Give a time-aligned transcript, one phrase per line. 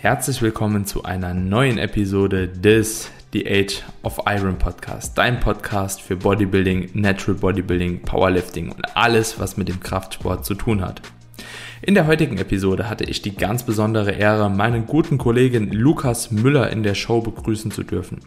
[0.00, 6.14] Herzlich willkommen zu einer neuen Episode des The Age of Iron Podcast, dein Podcast für
[6.14, 11.02] Bodybuilding, Natural Bodybuilding, Powerlifting und alles, was mit dem Kraftsport zu tun hat.
[11.82, 16.70] In der heutigen Episode hatte ich die ganz besondere Ehre, meinen guten Kollegen Lukas Müller
[16.70, 18.20] in der Show begrüßen zu dürfen.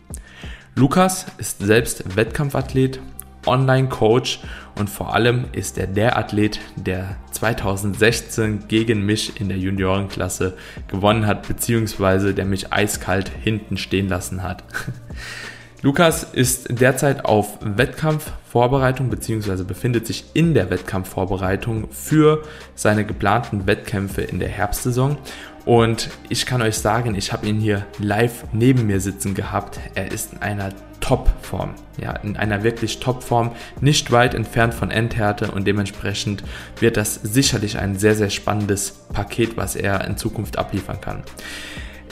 [0.76, 3.00] Lukas ist selbst Wettkampfathlet,
[3.46, 4.40] Online-Coach
[4.78, 10.58] und vor allem ist er der Athlet, der 2016 gegen mich in der Juniorenklasse
[10.88, 14.64] gewonnen hat, beziehungsweise der mich eiskalt hinten stehen lassen hat.
[15.84, 22.44] Lukas ist derzeit auf Wettkampfvorbereitung beziehungsweise befindet sich in der Wettkampfvorbereitung für
[22.76, 25.18] seine geplanten Wettkämpfe in der Herbstsaison
[25.66, 29.80] und ich kann euch sagen, ich habe ihn hier live neben mir sitzen gehabt.
[29.96, 30.70] Er ist in einer
[31.02, 33.52] Top-Form, ja, in einer wirklich Top-Form,
[33.82, 36.44] nicht weit entfernt von Endhärte und dementsprechend
[36.80, 41.24] wird das sicherlich ein sehr, sehr spannendes Paket, was er in Zukunft abliefern kann.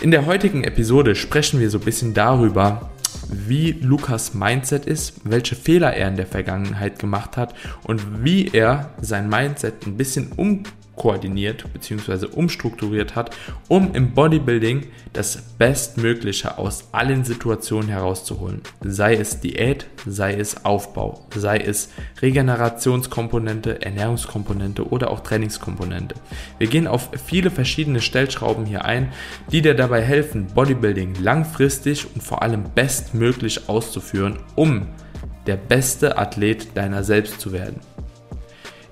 [0.02, 2.89] In der heutigen Episode sprechen wir so ein bisschen darüber,
[3.30, 8.92] wie Lukas Mindset ist, welche Fehler er in der Vergangenheit gemacht hat und wie er
[9.02, 10.64] sein Mindset ein bisschen um
[11.00, 12.28] koordiniert bzw.
[12.28, 13.36] umstrukturiert hat,
[13.67, 18.61] um im Bodybuilding das Bestmögliche aus allen Situationen herauszuholen.
[18.83, 21.89] Sei es Diät, sei es Aufbau, sei es
[22.22, 26.16] Regenerationskomponente, Ernährungskomponente oder auch Trainingskomponente.
[26.59, 29.11] Wir gehen auf viele verschiedene Stellschrauben hier ein,
[29.52, 34.86] die dir dabei helfen, Bodybuilding langfristig und vor allem bestmöglich auszuführen, um
[35.47, 37.80] der beste Athlet deiner selbst zu werden.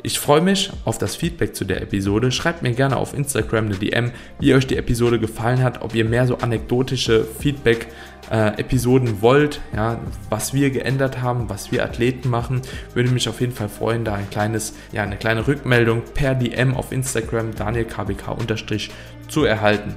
[0.07, 2.31] Ich freue mich auf das Feedback zu der Episode.
[2.31, 6.05] Schreibt mir gerne auf Instagram eine DM, wie euch die Episode gefallen hat, ob ihr
[6.05, 12.61] mehr so anekdotische Feedback-Episoden äh, wollt, ja, was wir geändert haben, was wir Athleten machen.
[12.93, 16.73] Würde mich auf jeden Fall freuen, da ein kleines, ja, eine kleine Rückmeldung per DM
[16.73, 18.89] auf Instagram danielkbk
[19.27, 19.95] zu erhalten.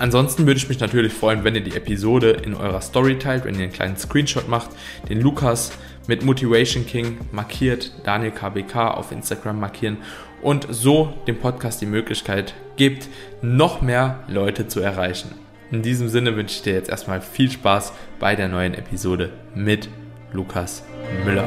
[0.00, 3.54] Ansonsten würde ich mich natürlich freuen, wenn ihr die Episode in eurer Story teilt, wenn
[3.54, 4.70] ihr einen kleinen Screenshot macht,
[5.08, 5.70] den Lukas
[6.08, 9.98] mit Motivation King markiert, Daniel KBK auf Instagram markieren
[10.42, 13.08] und so dem Podcast die Möglichkeit gibt,
[13.42, 15.30] noch mehr Leute zu erreichen.
[15.70, 19.88] In diesem Sinne wünsche ich dir jetzt erstmal viel Spaß bei der neuen Episode mit
[20.32, 20.82] Lukas
[21.24, 21.46] Müller.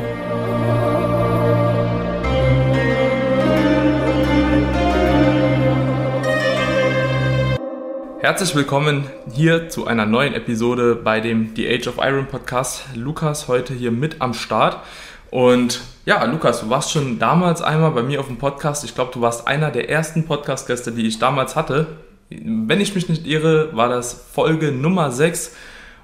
[8.22, 12.84] Herzlich willkommen hier zu einer neuen Episode bei dem The Age of Iron Podcast.
[12.94, 14.78] Lukas heute hier mit am Start.
[15.32, 18.84] Und ja, Lukas, du warst schon damals einmal bei mir auf dem Podcast.
[18.84, 21.88] Ich glaube, du warst einer der ersten Podcast-Gäste, die ich damals hatte.
[22.30, 25.56] Wenn ich mich nicht irre, war das Folge Nummer 6.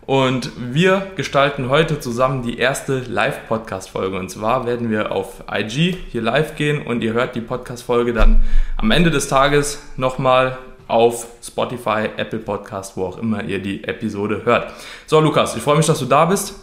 [0.08, 4.18] Und wir gestalten heute zusammen die erste Live-Podcast-Folge.
[4.18, 8.42] Und zwar werden wir auf IG hier live gehen und ihr hört die Podcast-Folge dann
[8.76, 14.42] am Ende des Tages nochmal auf Spotify, Apple Podcast, wo auch immer ihr die Episode
[14.46, 14.74] hört.
[15.06, 16.56] So, Lukas, ich freue mich, dass du da bist.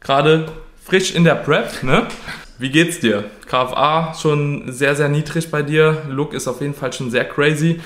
[0.00, 0.46] Gerade
[0.82, 2.06] frisch in der Prep, ne?
[2.58, 3.24] Wie geht's dir?
[3.46, 6.02] KFA schon sehr, sehr niedrig bei dir.
[6.08, 7.80] Look ist auf jeden Fall schon sehr crazy.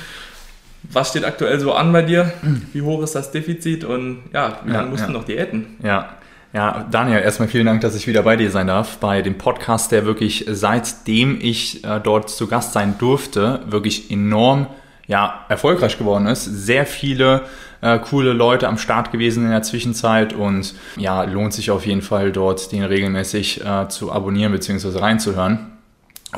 [0.91, 2.33] Was steht aktuell so an bei dir?
[2.73, 5.07] Wie hoch ist das Defizit und ja, wie lange ja, musst ja.
[5.07, 5.77] du noch diäten?
[5.83, 6.17] Ja,
[6.55, 9.91] ja, Daniel, erstmal vielen Dank, dass ich wieder bei dir sein darf, bei dem Podcast,
[9.91, 14.69] der wirklich seitdem ich äh, dort zu Gast sein durfte, wirklich enorm
[15.07, 16.45] ja, erfolgreich geworden ist.
[16.45, 17.43] Sehr viele
[17.81, 22.03] äh, coole Leute am Start gewesen in der Zwischenzeit und ja, lohnt sich auf jeden
[22.03, 24.99] Fall dort den regelmäßig äh, zu abonnieren bzw.
[24.99, 25.71] reinzuhören.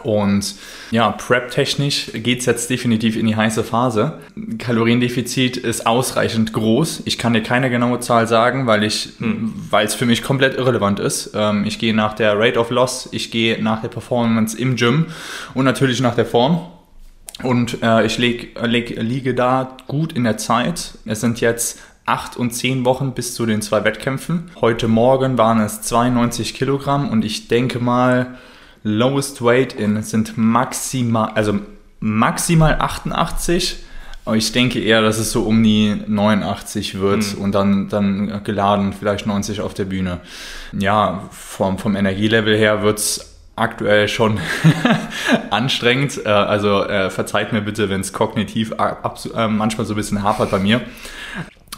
[0.02, 0.56] Und
[0.90, 4.18] ja, Prep-technisch geht es jetzt definitiv in die heiße Phase.
[4.58, 7.02] Kaloriendefizit ist ausreichend groß.
[7.06, 9.54] Ich kann dir keine genaue Zahl sagen, weil ich, hm.
[9.70, 11.30] weil es für mich komplett irrelevant ist.
[11.34, 15.06] Ähm, ich gehe nach der Rate of Loss, ich gehe nach der Performance im Gym
[15.54, 16.60] und natürlich nach der Form.
[17.42, 20.98] Und äh, ich leg, leg, liege da gut in der Zeit.
[21.04, 24.50] Es sind jetzt acht und zehn Wochen bis zu den zwei Wettkämpfen.
[24.60, 28.36] Heute Morgen waren es 92 Kilogramm und ich denke mal,
[28.84, 31.58] lowest weight in sind maximal, also
[32.00, 33.78] maximal 88.
[34.24, 37.42] Aber ich denke eher, dass es so um die 89 wird mhm.
[37.42, 40.20] und dann, dann geladen vielleicht 90 auf der Bühne.
[40.72, 44.38] Ja, vom, vom Energielevel her wird es aktuell schon
[45.50, 46.20] anstrengend.
[46.24, 50.50] Äh, also äh, verzeiht mir bitte, wenn es kognitiv äh, manchmal so ein bisschen hapert
[50.50, 50.82] bei mir.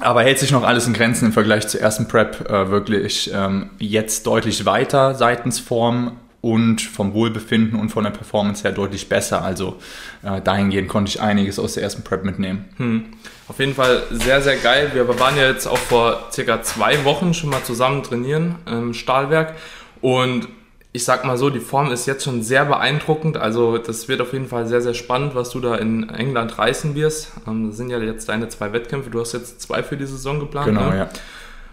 [0.00, 4.28] Aber hält sich noch alles in Grenzen im Vergleich zur ersten Prep wirklich ähm, jetzt
[4.28, 9.42] deutlich weiter seitens Form und vom Wohlbefinden und von der Performance her deutlich besser.
[9.42, 9.78] Also
[10.22, 12.66] äh, dahingehend konnte ich einiges aus der ersten Prep mitnehmen.
[12.76, 13.06] Hm.
[13.48, 14.90] Auf jeden Fall sehr, sehr geil.
[14.94, 19.54] Wir waren ja jetzt auch vor circa zwei Wochen schon mal zusammen trainieren im Stahlwerk
[20.00, 20.46] und
[20.92, 23.36] ich sag mal so, die Form ist jetzt schon sehr beeindruckend.
[23.36, 26.94] Also das wird auf jeden Fall sehr, sehr spannend, was du da in England reißen
[26.94, 27.32] wirst.
[27.46, 29.10] Ähm, das sind ja jetzt deine zwei Wettkämpfe.
[29.10, 30.66] Du hast jetzt zwei für die Saison geplant.
[30.66, 30.96] Genau, ne?
[30.96, 31.08] ja.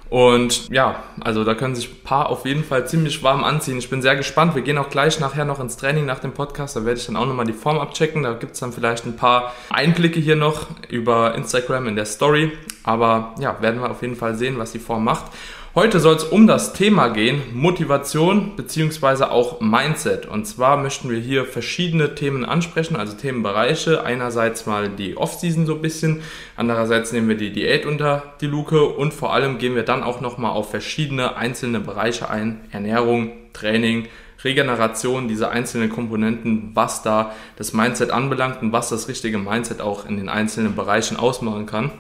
[0.10, 3.80] Und ja, also da können sich ein paar auf jeden Fall ziemlich warm anziehen.
[3.80, 4.54] Ich bin sehr gespannt.
[4.54, 6.76] Wir gehen auch gleich nachher noch ins Training nach dem Podcast.
[6.76, 8.22] Da werde ich dann auch nochmal die Form abchecken.
[8.22, 12.52] Da gibt es dann vielleicht ein paar Einblicke hier noch über Instagram in der Story.
[12.84, 15.32] Aber ja, werden wir auf jeden Fall sehen, was die Form macht.
[15.76, 20.26] Heute soll es um das Thema gehen, Motivation beziehungsweise auch Mindset.
[20.26, 24.02] Und zwar möchten wir hier verschiedene Themen ansprechen, also Themenbereiche.
[24.06, 26.22] Einerseits mal die Off-Season so ein bisschen,
[26.56, 30.22] andererseits nehmen wir die Diät unter die Luke und vor allem gehen wir dann auch
[30.22, 32.62] nochmal auf verschiedene einzelne Bereiche ein.
[32.72, 34.08] Ernährung, Training,
[34.46, 40.06] Regeneration, diese einzelnen Komponenten, was da das Mindset anbelangt und was das richtige Mindset auch
[40.08, 41.92] in den einzelnen Bereichen ausmachen kann.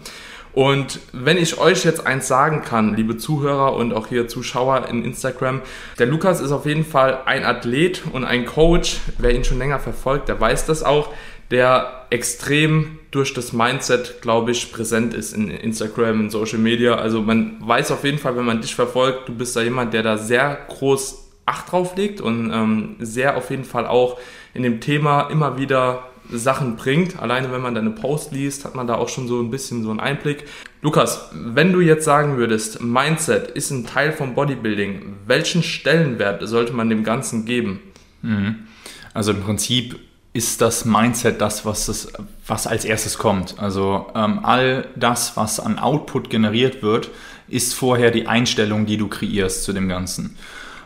[0.55, 5.03] Und wenn ich euch jetzt eins sagen kann, liebe Zuhörer und auch hier Zuschauer in
[5.03, 5.61] Instagram,
[5.99, 9.01] der Lukas ist auf jeden Fall ein Athlet und ein Coach.
[9.17, 11.09] Wer ihn schon länger verfolgt, der weiß das auch,
[11.51, 16.95] der extrem durch das Mindset, glaube ich, präsent ist in Instagram, in Social Media.
[16.95, 20.03] Also man weiß auf jeden Fall, wenn man dich verfolgt, du bist da jemand, der
[20.03, 24.17] da sehr groß Acht drauf legt und ähm, sehr auf jeden Fall auch
[24.55, 27.19] in dem Thema immer wieder Sachen bringt.
[27.19, 29.89] Alleine wenn man deine Post liest, hat man da auch schon so ein bisschen so
[29.89, 30.45] einen Einblick.
[30.81, 36.73] Lukas, wenn du jetzt sagen würdest, Mindset ist ein Teil vom Bodybuilding, welchen Stellenwert sollte
[36.73, 37.79] man dem Ganzen geben?
[38.21, 38.67] Mhm.
[39.13, 39.99] Also im Prinzip
[40.33, 42.11] ist das Mindset das, was, es,
[42.45, 43.57] was als erstes kommt.
[43.57, 47.09] Also ähm, all das, was an Output generiert wird,
[47.47, 50.35] ist vorher die Einstellung, die du kreierst zu dem Ganzen.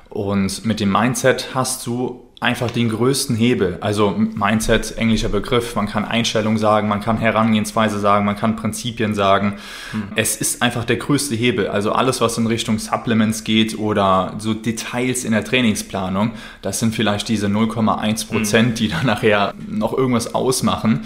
[0.09, 3.77] Und mit dem Mindset hast du einfach den größten Hebel.
[3.81, 9.13] Also Mindset, englischer Begriff, man kann Einstellung sagen, man kann Herangehensweise sagen, man kann Prinzipien
[9.13, 9.57] sagen.
[9.91, 10.03] Mhm.
[10.15, 11.67] Es ist einfach der größte Hebel.
[11.67, 16.31] Also alles, was in Richtung Supplements geht oder so Details in der Trainingsplanung,
[16.61, 18.75] das sind vielleicht diese 0,1 Prozent, mhm.
[18.75, 21.01] die dann nachher noch irgendwas ausmachen.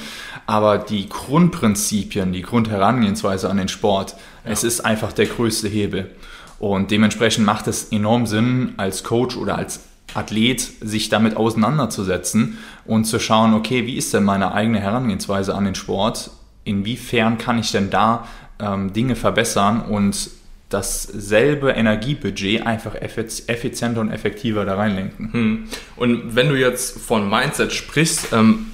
[0.46, 4.12] Aber die Grundprinzipien, die Grundherangehensweise an den Sport,
[4.46, 4.52] ja.
[4.52, 6.12] es ist einfach der größte Hebel.
[6.60, 9.82] Und dementsprechend macht es enorm Sinn, als Coach oder als
[10.14, 15.66] Athlet sich damit auseinanderzusetzen und zu schauen, okay, wie ist denn meine eigene Herangehensweise an
[15.66, 16.32] den Sport?
[16.64, 18.28] Inwiefern kann ich denn da
[18.60, 20.30] ähm, Dinge verbessern und
[20.70, 25.34] dasselbe Energiebudget einfach effizienter und effektiver da reinlenken.
[25.34, 25.64] Hm.
[25.96, 28.68] Und wenn du jetzt von Mindset sprichst, ähm,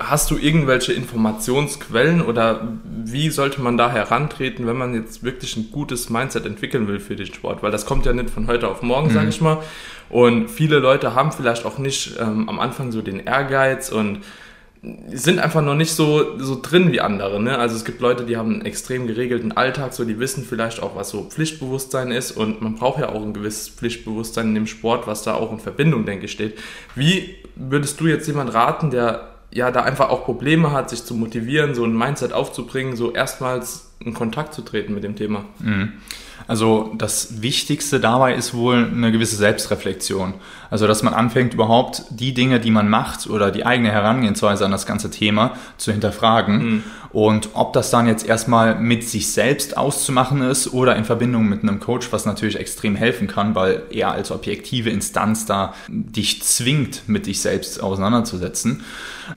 [0.00, 5.70] Hast du irgendwelche Informationsquellen oder wie sollte man da herantreten, wenn man jetzt wirklich ein
[5.70, 7.62] gutes Mindset entwickeln will für den Sport?
[7.62, 9.14] Weil das kommt ja nicht von heute auf morgen, mhm.
[9.14, 9.58] sage ich mal.
[10.10, 14.20] Und viele Leute haben vielleicht auch nicht ähm, am Anfang so den Ehrgeiz und
[15.12, 17.40] sind einfach noch nicht so, so drin wie andere.
[17.40, 17.58] Ne?
[17.58, 20.94] Also es gibt Leute, die haben einen extrem geregelten Alltag, so die wissen vielleicht auch,
[20.96, 25.06] was so Pflichtbewusstsein ist und man braucht ja auch ein gewisses Pflichtbewusstsein in dem Sport,
[25.06, 26.58] was da auch in Verbindung, denke ich, steht.
[26.94, 31.14] Wie würdest du jetzt jemand raten, der ja da einfach auch Probleme hat, sich zu
[31.14, 35.44] motivieren, so ein Mindset aufzubringen, so erstmals in Kontakt zu treten mit dem Thema.
[35.60, 35.92] Mhm.
[36.46, 40.34] Also das Wichtigste dabei ist wohl eine gewisse Selbstreflexion.
[40.70, 44.72] Also dass man anfängt überhaupt die Dinge, die man macht oder die eigene Herangehensweise an
[44.72, 46.56] das ganze Thema zu hinterfragen.
[46.58, 46.82] Mhm.
[47.14, 51.62] Und ob das dann jetzt erstmal mit sich selbst auszumachen ist oder in Verbindung mit
[51.62, 57.02] einem Coach, was natürlich extrem helfen kann, weil er als objektive Instanz da dich zwingt,
[57.06, 58.82] mit dich selbst auseinanderzusetzen.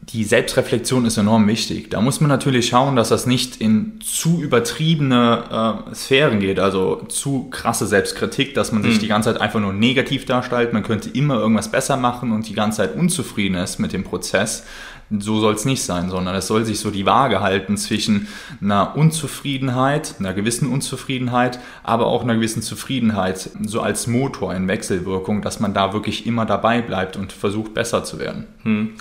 [0.09, 1.91] Die Selbstreflexion ist enorm wichtig.
[1.91, 7.03] Da muss man natürlich schauen, dass das nicht in zu übertriebene äh, Sphären geht, also
[7.09, 9.01] zu krasse Selbstkritik, dass man sich mhm.
[9.01, 10.73] die ganze Zeit einfach nur negativ darstellt.
[10.73, 14.63] Man könnte immer irgendwas besser machen und die ganze Zeit unzufrieden ist mit dem Prozess
[15.09, 18.27] so soll es nicht sein, sondern es soll sich so die Waage halten zwischen
[18.61, 25.41] einer Unzufriedenheit, einer gewissen Unzufriedenheit, aber auch einer gewissen Zufriedenheit, so als Motor in Wechselwirkung,
[25.41, 28.45] dass man da wirklich immer dabei bleibt und versucht besser zu werden.
[28.63, 28.95] Hm.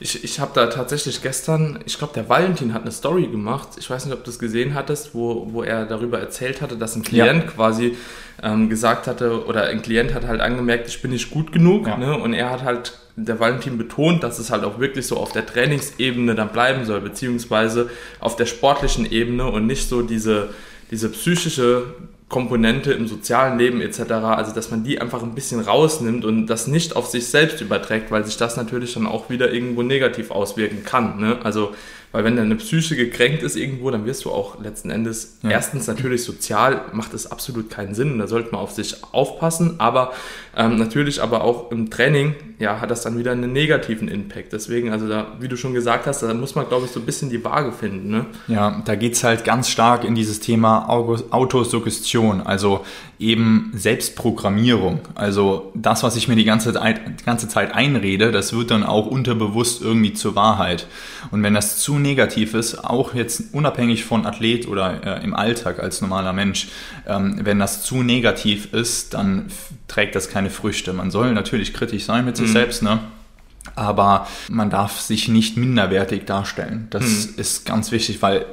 [0.00, 3.70] Ich, ich habe da tatsächlich gestern, ich glaube, der Valentin hat eine Story gemacht.
[3.78, 6.94] Ich weiß nicht, ob du das gesehen hattest, wo, wo er darüber erzählt hatte, dass
[6.94, 7.50] ein Klient ja.
[7.50, 7.96] quasi
[8.42, 11.86] ähm, gesagt hatte, oder ein Klient hat halt angemerkt, ich bin nicht gut genug.
[11.86, 11.96] Ja.
[11.96, 12.16] Ne?
[12.16, 15.44] Und er hat halt der Valentin betont, dass es halt auch wirklich so auf der
[15.44, 17.90] Trainingsebene dann bleiben soll, beziehungsweise
[18.20, 20.50] auf der sportlichen Ebene und nicht so diese,
[20.90, 21.94] diese psychische
[22.28, 26.66] Komponente im sozialen Leben etc., also dass man die einfach ein bisschen rausnimmt und das
[26.66, 30.84] nicht auf sich selbst überträgt, weil sich das natürlich dann auch wieder irgendwo negativ auswirken
[30.84, 31.18] kann.
[31.20, 31.38] Ne?
[31.42, 31.74] Also
[32.12, 35.50] weil wenn deine Psyche gekränkt ist irgendwo, dann wirst du auch letzten Endes ja.
[35.50, 38.18] erstens natürlich sozial, macht es absolut keinen Sinn.
[38.18, 40.12] Da sollte man auf sich aufpassen, aber
[40.56, 44.52] ähm, natürlich aber auch im Training, ja, hat das dann wieder einen negativen Impact.
[44.52, 47.06] Deswegen, also da, wie du schon gesagt hast, da muss man, glaube ich, so ein
[47.06, 48.10] bisschen die Waage finden.
[48.10, 48.26] Ne?
[48.48, 52.84] Ja, da geht es halt ganz stark in dieses Thema Autosuggestion also
[53.18, 55.00] eben Selbstprogrammierung.
[55.14, 58.84] Also das, was ich mir die ganze, Zeit, die ganze Zeit einrede, das wird dann
[58.84, 60.86] auch unterbewusst irgendwie zur Wahrheit.
[61.30, 65.80] Und wenn das zu negativ ist, auch jetzt unabhängig von Athlet oder äh, im Alltag
[65.80, 66.68] als normaler Mensch,
[67.06, 69.46] ähm, wenn das zu negativ ist, dann
[69.88, 70.92] trägt das keine Früchte.
[70.92, 72.52] Man soll natürlich kritisch sein mit sich mhm.
[72.52, 73.00] selbst, ne?
[73.74, 76.86] aber man darf sich nicht minderwertig darstellen.
[76.90, 77.34] Das mhm.
[77.36, 78.46] ist ganz wichtig, weil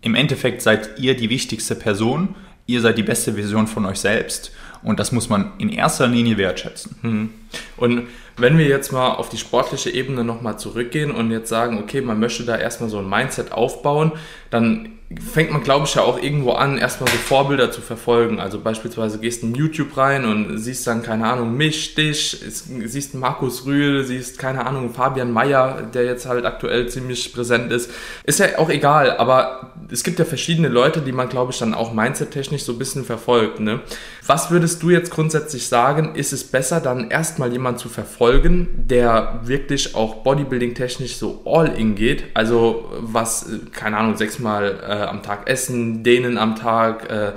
[0.00, 2.34] im Endeffekt seid ihr die wichtigste Person,
[2.66, 6.36] ihr seid die beste Version von euch selbst und das muss man in erster Linie
[6.36, 6.96] wertschätzen.
[7.02, 7.30] Mhm.
[7.76, 12.00] Und wenn wir jetzt mal auf die sportliche Ebene nochmal zurückgehen und jetzt sagen, okay,
[12.00, 14.12] man möchte da erstmal so ein Mindset aufbauen,
[14.50, 18.40] dann fängt man, glaube ich, ja auch irgendwo an, erstmal so Vorbilder zu verfolgen.
[18.40, 23.14] Also beispielsweise gehst du in YouTube rein und siehst dann, keine Ahnung, mich, dich, siehst
[23.14, 27.90] Markus Rühl, siehst, keine Ahnung, Fabian Mayer, der jetzt halt aktuell ziemlich präsent ist.
[28.24, 31.72] Ist ja auch egal, aber es gibt ja verschiedene Leute, die man, glaube ich, dann
[31.72, 33.60] auch mindset-technisch so ein bisschen verfolgt.
[33.60, 33.80] Ne?
[34.26, 39.40] Was würdest du jetzt grundsätzlich sagen, ist es besser, dann erstmal jemanden zu verfolgen, der
[39.44, 42.24] wirklich auch Bodybuilding-technisch so all in geht?
[42.34, 47.32] Also was, keine Ahnung, sechsmal äh, am Tag essen, dehnen am Tag, äh,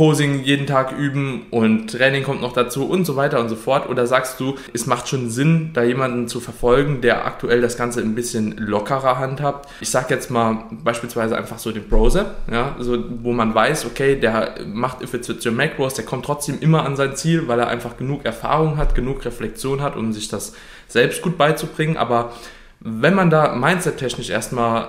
[0.00, 3.88] Posing jeden Tag üben und Training kommt noch dazu und so weiter und so fort?
[3.88, 8.00] Oder sagst du, es macht schon Sinn, da jemanden zu verfolgen, der aktuell das Ganze
[8.00, 9.68] ein bisschen lockerer handhabt?
[9.80, 14.18] Ich sag jetzt mal beispielsweise einfach so den Browser, ja, so, wo man weiß, okay,
[14.18, 17.58] der macht If It's With Your Macros, der kommt trotzdem immer an sein Ziel, weil
[17.58, 20.54] er einfach genug Erfahrung hat, genug Reflexion hat, um sich das
[20.88, 21.96] selbst gut beizubringen.
[21.96, 22.32] Aber
[22.78, 24.88] wenn man da mindset-technisch erstmal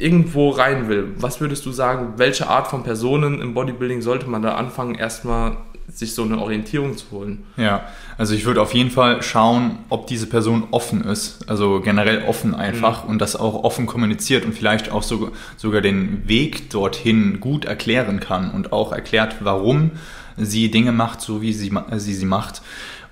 [0.00, 4.42] irgendwo rein will, was würdest du sagen, welche Art von Personen im Bodybuilding sollte man
[4.42, 5.56] da anfangen, erstmal
[5.92, 7.44] sich so eine Orientierung zu holen?
[7.56, 7.82] Ja,
[8.16, 12.54] also ich würde auf jeden Fall schauen, ob diese Person offen ist, also generell offen
[12.54, 13.10] einfach mhm.
[13.10, 18.20] und das auch offen kommuniziert und vielleicht auch so, sogar den Weg dorthin gut erklären
[18.20, 19.92] kann und auch erklärt, warum
[20.36, 22.62] sie Dinge macht, so wie sie sie, sie macht.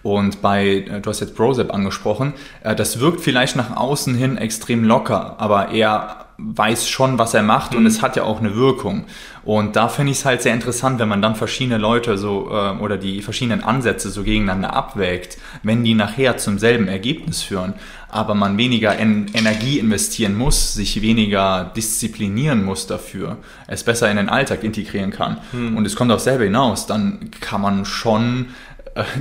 [0.03, 4.37] Und bei, äh, du hast jetzt Brozep angesprochen, äh, das wirkt vielleicht nach außen hin
[4.39, 7.87] extrem locker, aber er weiß schon, was er macht und mhm.
[7.89, 9.05] es hat ja auch eine Wirkung.
[9.45, 12.77] Und da finde ich es halt sehr interessant, wenn man dann verschiedene Leute so äh,
[12.79, 17.75] oder die verschiedenen Ansätze so gegeneinander abwägt, wenn die nachher zum selben Ergebnis führen,
[18.09, 24.17] aber man weniger en Energie investieren muss, sich weniger disziplinieren muss dafür, es besser in
[24.17, 25.77] den Alltag integrieren kann mhm.
[25.77, 28.47] und es kommt auch selber hinaus, dann kann man schon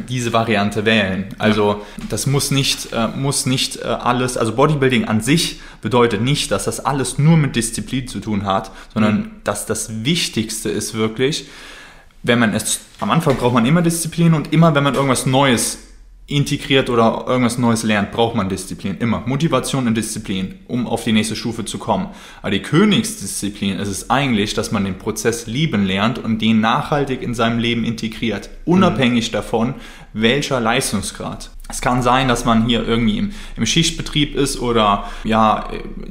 [0.09, 1.27] diese Variante wählen.
[1.37, 6.51] Also das muss nicht, äh, muss nicht äh, alles, also Bodybuilding an sich bedeutet nicht,
[6.51, 9.31] dass das alles nur mit Disziplin zu tun hat, sondern mhm.
[9.43, 11.47] dass das Wichtigste ist wirklich,
[12.23, 15.79] wenn man es, am Anfang braucht man immer Disziplin und immer, wenn man irgendwas Neues
[16.27, 18.97] integriert oder irgendwas Neues lernt, braucht man Disziplin.
[18.99, 19.23] Immer.
[19.25, 22.09] Motivation und Disziplin, um auf die nächste Stufe zu kommen.
[22.41, 27.21] Aber die Königsdisziplin ist es eigentlich, dass man den Prozess lieben lernt und den nachhaltig
[27.21, 28.49] in seinem Leben integriert.
[28.65, 29.33] Unabhängig mhm.
[29.33, 29.73] davon,
[30.11, 31.49] welcher Leistungsgrad.
[31.69, 35.67] Es kann sein, dass man hier irgendwie im, im, Schichtbetrieb ist oder ja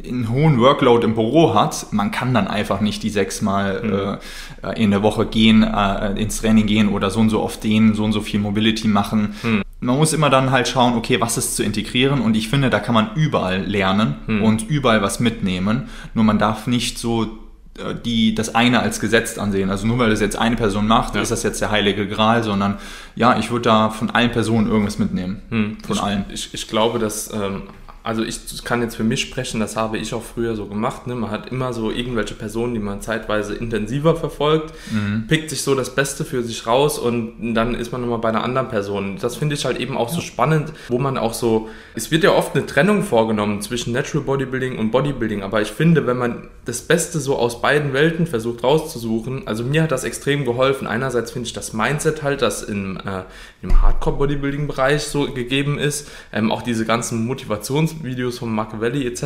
[0.06, 1.92] einen hohen Workload im Büro hat.
[1.92, 4.18] Man kann dann einfach nicht die sechsmal
[4.62, 4.68] mhm.
[4.68, 7.94] äh, in der Woche gehen, äh, ins Training gehen oder so und so oft dehnen,
[7.94, 9.34] so und so viel Mobility machen.
[9.42, 12.70] Mhm man muss immer dann halt schauen, okay, was ist zu integrieren und ich finde,
[12.70, 14.42] da kann man überall lernen hm.
[14.42, 15.88] und überall was mitnehmen.
[16.12, 17.38] Nur man darf nicht so
[17.78, 19.70] äh, die das eine als gesetzt ansehen.
[19.70, 21.22] Also nur weil das jetzt eine Person macht, ja.
[21.22, 22.78] ist das jetzt der heilige Gral, sondern
[23.14, 25.42] ja, ich würde da von allen Personen irgendwas mitnehmen.
[25.50, 25.78] Hm.
[25.86, 26.24] Von ich, allen.
[26.32, 27.62] Ich, ich glaube, dass ähm,
[28.06, 31.08] also ich kann jetzt für mich sprechen, das habe ich auch früher so gemacht.
[31.08, 31.16] Ne?
[31.16, 35.26] Man hat immer so irgendwelche Personen, die man zeitweise intensiver verfolgt, mhm.
[35.26, 38.44] pickt sich so das Beste für sich raus und dann ist man nochmal bei einer
[38.44, 39.18] anderen Person.
[39.20, 42.30] Das finde ich halt eben auch so spannend, wo man auch so, es wird ja
[42.30, 46.82] oft eine Trennung vorgenommen zwischen Natural Bodybuilding und Bodybuilding, aber ich finde, wenn man das
[46.82, 50.86] Beste so aus beiden Welten versucht rauszusuchen, also mir hat das extrem geholfen.
[50.86, 53.24] Einerseits finde ich das Mindset halt, das im, äh,
[53.62, 59.22] im Hardcore-Bodybuilding-Bereich so gegeben ist, ähm, auch diese ganzen Motivations Videos von Machiavelli etc.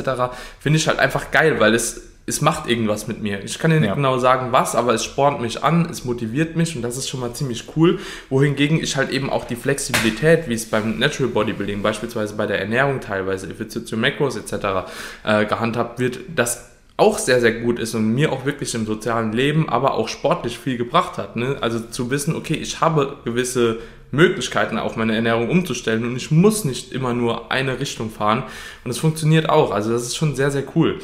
[0.60, 3.42] finde ich halt einfach geil, weil es, es macht irgendwas mit mir.
[3.44, 3.94] Ich kann dir nicht ja.
[3.94, 7.20] genau sagen, was, aber es spornt mich an, es motiviert mich und das ist schon
[7.20, 7.98] mal ziemlich cool.
[8.28, 12.60] Wohingegen ich halt eben auch die Flexibilität, wie es beim Natural Bodybuilding, beispielsweise bei der
[12.60, 14.90] Ernährung teilweise, Effizienz Macros etc.
[15.24, 19.32] Äh, gehandhabt wird, das auch sehr, sehr gut ist und mir auch wirklich im sozialen
[19.32, 21.34] Leben, aber auch sportlich viel gebracht hat.
[21.34, 21.56] Ne?
[21.62, 23.78] Also zu wissen, okay, ich habe gewisse
[24.10, 28.44] Möglichkeiten, auch meine Ernährung umzustellen und ich muss nicht immer nur eine Richtung fahren
[28.84, 29.70] und es funktioniert auch.
[29.70, 30.98] Also das ist schon sehr, sehr cool.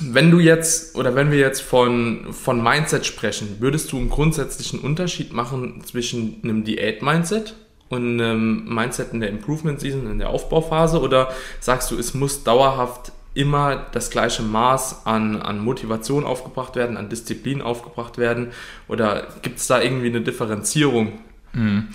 [0.00, 4.78] Wenn du jetzt oder wenn wir jetzt von, von Mindset sprechen, würdest du einen grundsätzlichen
[4.80, 7.54] Unterschied machen zwischen einem Diät-Mindset
[7.88, 12.44] und einem Mindset in der Improvement Season, in der Aufbauphase oder sagst du, es muss
[12.44, 18.48] dauerhaft immer das gleiche Maß an, an Motivation aufgebracht werden, an Disziplin aufgebracht werden?
[18.88, 21.20] Oder gibt es da irgendwie eine Differenzierung?
[21.52, 21.88] Mhm.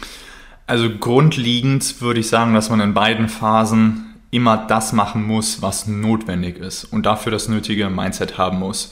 [0.66, 5.88] Also grundlegend würde ich sagen, dass man in beiden Phasen immer das machen muss, was
[5.88, 8.92] notwendig ist und dafür das nötige Mindset haben muss.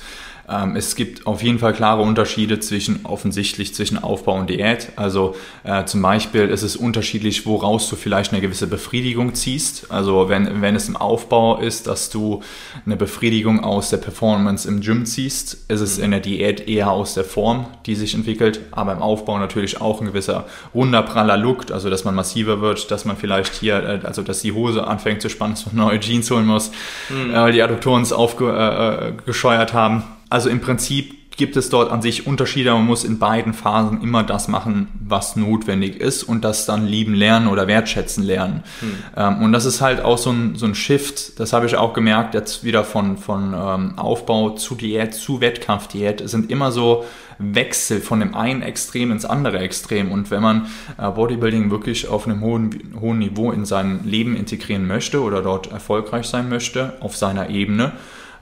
[0.52, 4.90] Ähm, es gibt auf jeden Fall klare Unterschiede zwischen offensichtlich zwischen Aufbau und Diät.
[4.96, 9.92] Also äh, zum Beispiel ist es unterschiedlich, woraus du vielleicht eine gewisse Befriedigung ziehst.
[9.92, 12.42] Also wenn, wenn es im Aufbau ist, dass du
[12.86, 17.14] eine Befriedigung aus der Performance im Gym ziehst, ist es in der Diät eher aus
[17.14, 18.60] der Form, die sich entwickelt.
[18.72, 22.92] Aber im Aufbau natürlich auch ein gewisser runder, praller Look, also dass man massiver wird,
[22.92, 26.00] dass man vielleicht hier, äh, also dass die Hose anfängt zu spannen, dass man neue
[26.00, 26.72] Jeans holen muss,
[27.10, 27.34] mhm.
[27.34, 30.04] äh, die Adduktoren es aufgescheuert äh, äh haben.
[30.32, 32.72] Also im Prinzip gibt es dort an sich Unterschiede.
[32.72, 37.14] Man muss in beiden Phasen immer das machen, was notwendig ist und das dann lieben
[37.14, 38.64] lernen oder wertschätzen lernen.
[38.80, 38.94] Hm.
[39.18, 41.92] Ähm, und das ist halt auch so ein, so ein Shift, das habe ich auch
[41.92, 47.04] gemerkt, jetzt wieder von, von ähm, Aufbau zu Diät, zu Wettkampfdiät, es sind immer so
[47.40, 50.12] Wechsel von dem einen Extrem ins andere Extrem.
[50.14, 54.88] Und wenn man äh, Bodybuilding wirklich auf einem hohen, hohen Niveau in sein Leben integrieren
[54.88, 57.92] möchte oder dort erfolgreich sein möchte, auf seiner Ebene,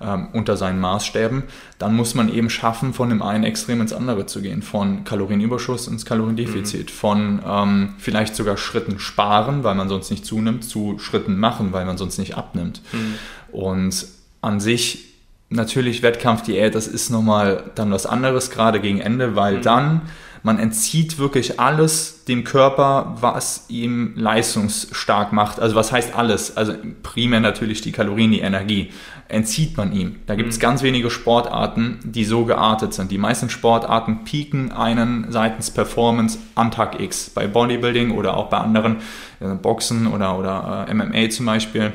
[0.01, 1.43] ähm, unter seinen Maßstäben,
[1.77, 5.87] dann muss man eben schaffen, von dem einen Extrem ins andere zu gehen, von Kalorienüberschuss
[5.87, 6.93] ins Kaloriendefizit, mhm.
[6.93, 11.85] von ähm, vielleicht sogar Schritten sparen, weil man sonst nicht zunimmt, zu Schritten machen, weil
[11.85, 12.81] man sonst nicht abnimmt.
[12.91, 13.15] Mhm.
[13.51, 14.07] Und
[14.41, 15.05] an sich
[15.49, 19.61] natürlich Wettkampfdiät, das ist nochmal dann was anderes, gerade gegen Ende, weil mhm.
[19.61, 20.01] dann
[20.43, 25.59] man entzieht wirklich alles dem Körper, was ihm leistungsstark macht.
[25.59, 26.55] Also was heißt alles?
[26.55, 28.91] Also primär natürlich die Kalorien, die Energie
[29.29, 30.17] entzieht man ihm.
[30.25, 30.61] Da gibt es mhm.
[30.61, 33.11] ganz wenige Sportarten, die so geartet sind.
[33.11, 37.29] Die meisten Sportarten pieken einen seitens Performance an Tag X.
[37.29, 38.97] Bei Bodybuilding oder auch bei anderen,
[39.39, 41.93] äh, Boxen oder, oder äh, MMA zum Beispiel,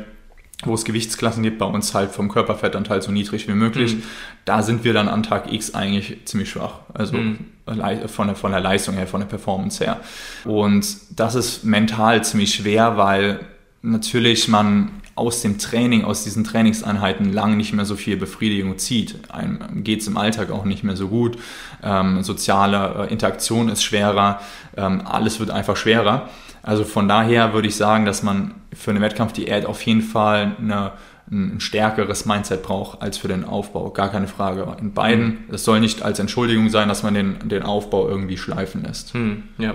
[0.64, 3.96] wo es Gewichtsklassen gibt, bei uns halt vom Körperfettanteil so niedrig wie möglich.
[3.96, 4.02] Mhm.
[4.44, 6.80] Da sind wir dann an Tag X eigentlich ziemlich schwach.
[6.94, 7.38] Also mhm.
[7.66, 10.00] Von, der, von der Leistung her, von der Performance her.
[10.44, 13.40] Und das ist mental ziemlich schwer, weil
[13.83, 19.30] natürlich man aus dem Training, aus diesen Trainingseinheiten lang nicht mehr so viel Befriedigung zieht.
[19.30, 21.38] Einem geht es im Alltag auch nicht mehr so gut.
[21.83, 24.40] Ähm, soziale äh, Interaktion ist schwerer.
[24.76, 26.28] Ähm, alles wird einfach schwerer.
[26.62, 30.92] Also von daher würde ich sagen, dass man für eine Wettkampfdiät auf jeden Fall eine
[31.30, 33.90] ein stärkeres Mindset braucht als für den Aufbau.
[33.90, 34.76] Gar keine Frage.
[34.80, 38.82] In beiden, es soll nicht als Entschuldigung sein, dass man den, den Aufbau irgendwie schleifen
[38.82, 39.14] lässt.
[39.14, 39.74] Hm, ja.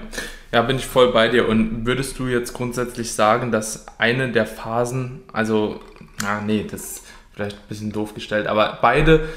[0.51, 1.47] ja, bin ich voll bei dir.
[1.47, 5.79] Und würdest du jetzt grundsätzlich sagen, dass eine der Phasen, also,
[6.23, 9.27] ah, nee, das ist vielleicht ein bisschen doof gestellt, aber beide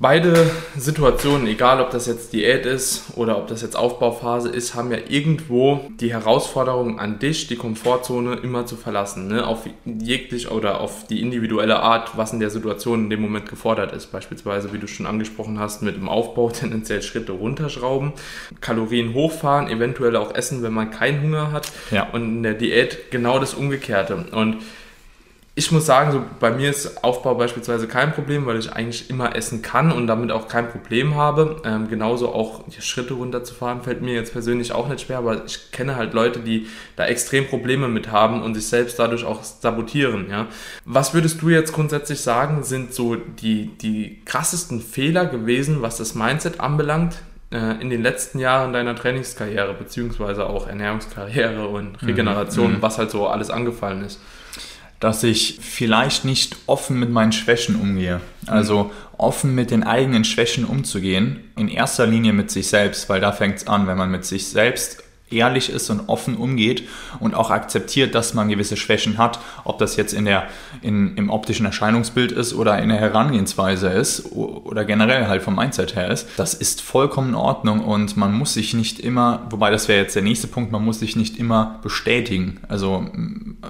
[0.00, 4.92] Beide Situationen, egal ob das jetzt Diät ist oder ob das jetzt Aufbauphase ist, haben
[4.92, 9.26] ja irgendwo die Herausforderung an dich, die Komfortzone immer zu verlassen.
[9.26, 9.44] Ne?
[9.44, 13.92] Auf jeglich oder auf die individuelle Art, was in der Situation in dem Moment gefordert
[13.92, 14.12] ist.
[14.12, 18.12] Beispielsweise, wie du schon angesprochen hast, mit dem Aufbau tendenziell Schritte runterschrauben,
[18.60, 21.72] Kalorien hochfahren, eventuell auch essen, wenn man keinen Hunger hat.
[21.90, 22.06] Ja.
[22.12, 24.26] Und in der Diät genau das Umgekehrte.
[24.30, 24.58] Und
[25.58, 29.34] ich muss sagen, so bei mir ist Aufbau beispielsweise kein Problem, weil ich eigentlich immer
[29.34, 31.60] essen kann und damit auch kein Problem habe.
[31.64, 35.72] Ähm, genauso auch die Schritte runterzufahren fällt mir jetzt persönlich auch nicht schwer, aber ich
[35.72, 40.30] kenne halt Leute, die da extrem Probleme mit haben und sich selbst dadurch auch sabotieren.
[40.30, 40.46] Ja?
[40.84, 46.14] Was würdest du jetzt grundsätzlich sagen, sind so die, die krassesten Fehler gewesen, was das
[46.14, 47.16] Mindset anbelangt,
[47.50, 52.08] äh, in den letzten Jahren deiner Trainingskarriere, beziehungsweise auch Ernährungskarriere und mhm.
[52.08, 52.82] Regeneration, mhm.
[52.82, 54.20] was halt so alles angefallen ist?
[55.00, 58.20] Dass ich vielleicht nicht offen mit meinen Schwächen umgehe.
[58.46, 63.32] Also offen mit den eigenen Schwächen umzugehen, in erster Linie mit sich selbst, weil da
[63.32, 66.84] fängt es an, wenn man mit sich selbst ehrlich ist und offen umgeht
[67.20, 70.48] und auch akzeptiert, dass man gewisse Schwächen hat, ob das jetzt in der,
[70.82, 75.96] in, im optischen Erscheinungsbild ist oder in der Herangehensweise ist oder generell halt vom Mindset
[75.96, 79.88] her ist, das ist vollkommen in Ordnung und man muss sich nicht immer, wobei das
[79.88, 83.06] wäre jetzt der nächste Punkt, man muss sich nicht immer bestätigen, also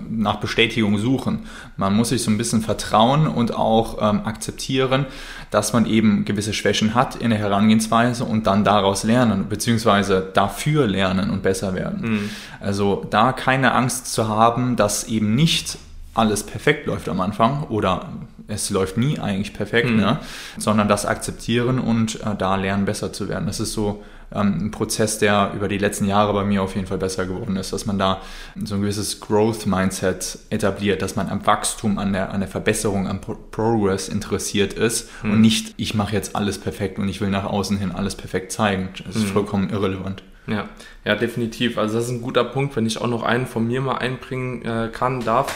[0.09, 1.47] nach Bestätigung suchen.
[1.77, 5.07] Man muss sich so ein bisschen vertrauen und auch ähm, akzeptieren,
[5.51, 10.87] dass man eben gewisse Schwächen hat in der Herangehensweise und dann daraus lernen, beziehungsweise dafür
[10.87, 12.01] lernen und besser werden.
[12.01, 12.31] Mhm.
[12.61, 15.79] Also da keine Angst zu haben, dass eben nicht
[16.13, 18.11] alles perfekt läuft am Anfang oder
[18.49, 19.97] es läuft nie eigentlich perfekt, mhm.
[19.97, 20.19] ne?
[20.59, 23.47] sondern das akzeptieren und äh, da lernen, besser zu werden.
[23.47, 26.87] Das ist so ähm, ein Prozess, der über die letzten Jahre bei mir auf jeden
[26.87, 28.21] Fall besser geworden ist, dass man da
[28.63, 33.21] so ein gewisses Growth-Mindset etabliert, dass man am Wachstum, an der, an der Verbesserung, am
[33.21, 35.33] Pro Progress interessiert ist mhm.
[35.33, 38.53] und nicht, ich mache jetzt alles perfekt und ich will nach außen hin alles perfekt
[38.53, 38.91] zeigen.
[39.07, 39.29] Das ist mhm.
[39.29, 40.23] vollkommen irrelevant.
[40.49, 40.69] Ja,
[41.05, 41.79] ja, definitiv.
[41.79, 44.65] Also das ist ein guter Punkt, wenn ich auch noch einen von mir mal einbringen
[44.65, 45.55] äh, kann, darf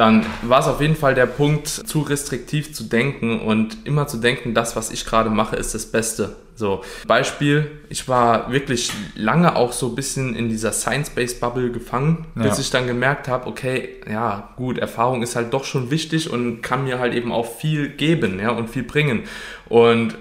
[0.00, 4.16] dann war es auf jeden Fall der Punkt, zu restriktiv zu denken und immer zu
[4.16, 6.36] denken, das, was ich gerade mache, ist das Beste.
[6.54, 12.24] So, Beispiel, ich war wirklich lange auch so ein bisschen in dieser Science-Based Bubble gefangen,
[12.34, 12.60] bis ja.
[12.60, 16.84] ich dann gemerkt habe, okay, ja, gut, Erfahrung ist halt doch schon wichtig und kann
[16.84, 19.24] mir halt eben auch viel geben, ja, und viel bringen.
[19.68, 20.14] Und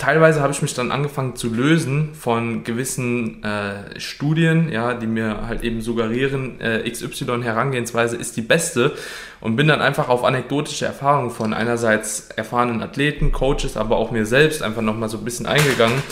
[0.00, 5.46] teilweise habe ich mich dann angefangen zu lösen von gewissen äh, Studien, ja, die mir
[5.46, 8.92] halt eben suggerieren, äh, XY Herangehensweise ist die beste
[9.40, 14.26] und bin dann einfach auf anekdotische Erfahrungen von einerseits erfahrenen Athleten, Coaches, aber auch mir
[14.26, 16.02] selbst einfach nochmal so ein bisschen eingegangen.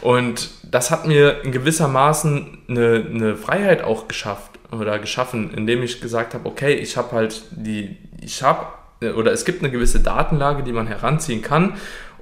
[0.00, 5.82] Und das hat mir in gewisser Maßen eine, eine Freiheit auch geschafft oder geschaffen, indem
[5.82, 8.66] ich gesagt habe, okay, ich habe halt die, ich habe
[9.16, 11.74] oder es gibt eine gewisse Datenlage, die man heranziehen kann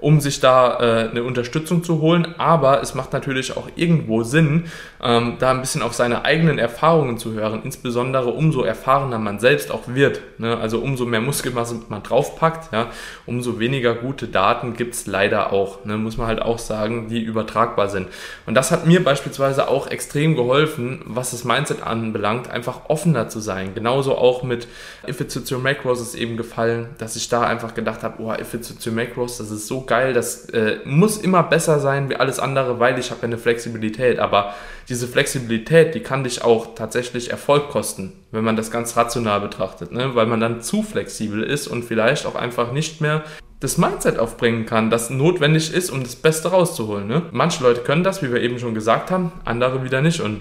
[0.02, 2.34] um sich da äh, eine Unterstützung zu holen.
[2.38, 4.64] Aber es macht natürlich auch irgendwo Sinn,
[5.02, 9.70] ähm, da ein bisschen auf seine eigenen Erfahrungen zu hören, insbesondere umso erfahrener man selbst
[9.70, 10.20] auch wird.
[10.38, 10.56] Ne?
[10.58, 12.88] Also umso mehr Muskelmasse man draufpackt, ja,
[13.26, 15.96] umso weniger gute Daten gibt's leider auch, ne?
[15.96, 18.08] muss man halt auch sagen, die übertragbar sind.
[18.46, 23.40] Und das hat mir beispielsweise auch extrem geholfen, was das Mindset anbelangt, einfach offener zu
[23.40, 23.74] sein.
[23.74, 24.66] Genauso auch mit
[25.06, 28.54] If It's Your Macros ist eben gefallen, dass ich da einfach gedacht habe, oh, If
[28.54, 32.38] It's Your Macros, das ist so geil, das äh, muss immer besser sein wie alles
[32.38, 34.18] andere, weil ich habe ja eine Flexibilität.
[34.18, 34.54] Aber
[34.88, 39.92] diese Flexibilität, die kann dich auch tatsächlich Erfolg kosten, wenn man das ganz rational betrachtet,
[39.92, 40.14] ne?
[40.14, 43.22] weil man dann zu flexibel ist und vielleicht auch einfach nicht mehr
[43.60, 47.06] das Mindset aufbringen kann, das notwendig ist, um das Beste rauszuholen.
[47.06, 47.22] Ne?
[47.30, 50.20] Manche Leute können das, wie wir eben schon gesagt haben, andere wieder nicht.
[50.20, 50.40] Und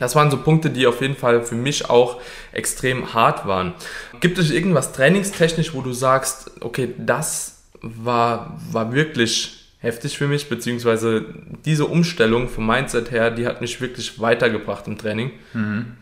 [0.00, 2.20] das waren so Punkte, die auf jeden Fall für mich auch
[2.52, 3.74] extrem hart waren.
[4.20, 10.48] Gibt es irgendwas trainingstechnisch, wo du sagst, okay, das war, war wirklich heftig für mich,
[10.48, 11.24] beziehungsweise
[11.64, 15.30] diese Umstellung vom Mindset her, die hat mich wirklich weitergebracht im Training.
[15.54, 15.96] Mhm.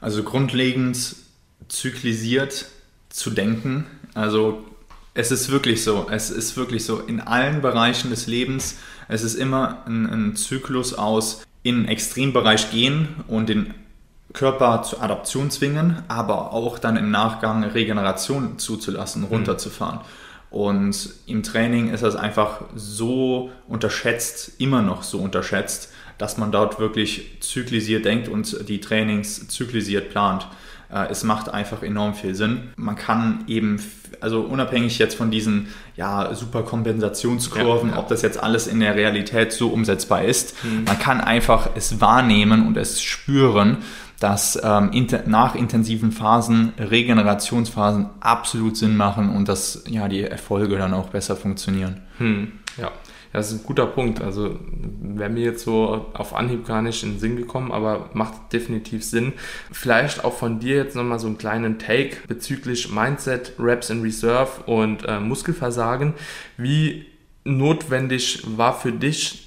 [0.00, 1.16] Also grundlegend
[1.68, 2.66] zyklisiert
[3.08, 3.86] zu denken.
[4.14, 4.64] Also
[5.14, 8.78] es ist wirklich so, es ist wirklich so in allen Bereichen des Lebens.
[9.08, 13.74] Es ist immer ein, ein Zyklus aus in den Extrembereich gehen und den
[14.32, 19.28] Körper zur Adaption zwingen, aber auch dann im Nachgang Regeneration zuzulassen, mhm.
[19.28, 20.00] runterzufahren.
[20.00, 20.23] Mhm.
[20.54, 26.78] Und im Training ist das einfach so unterschätzt, immer noch so unterschätzt, dass man dort
[26.78, 30.46] wirklich zyklisiert denkt und die Trainings zyklisiert plant.
[30.92, 32.68] Äh, es macht einfach enorm viel Sinn.
[32.76, 33.82] Man kann eben,
[34.20, 38.00] also unabhängig jetzt von diesen ja, super Kompensationskurven, ja, ja.
[38.00, 40.84] ob das jetzt alles in der Realität so umsetzbar ist, mhm.
[40.84, 43.78] man kann einfach es wahrnehmen und es spüren
[44.24, 44.90] dass ähm,
[45.26, 51.36] nach intensiven Phasen Regenerationsphasen absolut Sinn machen und dass ja, die Erfolge dann auch besser
[51.36, 52.00] funktionieren.
[52.16, 52.90] Hm, ja.
[53.34, 54.22] Das ist ein guter Punkt.
[54.22, 54.58] Also
[55.02, 59.04] wäre mir jetzt so auf Anhieb gar nicht in den Sinn gekommen, aber macht definitiv
[59.04, 59.34] Sinn.
[59.70, 64.62] Vielleicht auch von dir jetzt nochmal so einen kleinen Take bezüglich Mindset, Reps in Reserve
[64.64, 66.14] und äh, Muskelversagen.
[66.56, 67.04] Wie
[67.44, 69.43] notwendig war für dich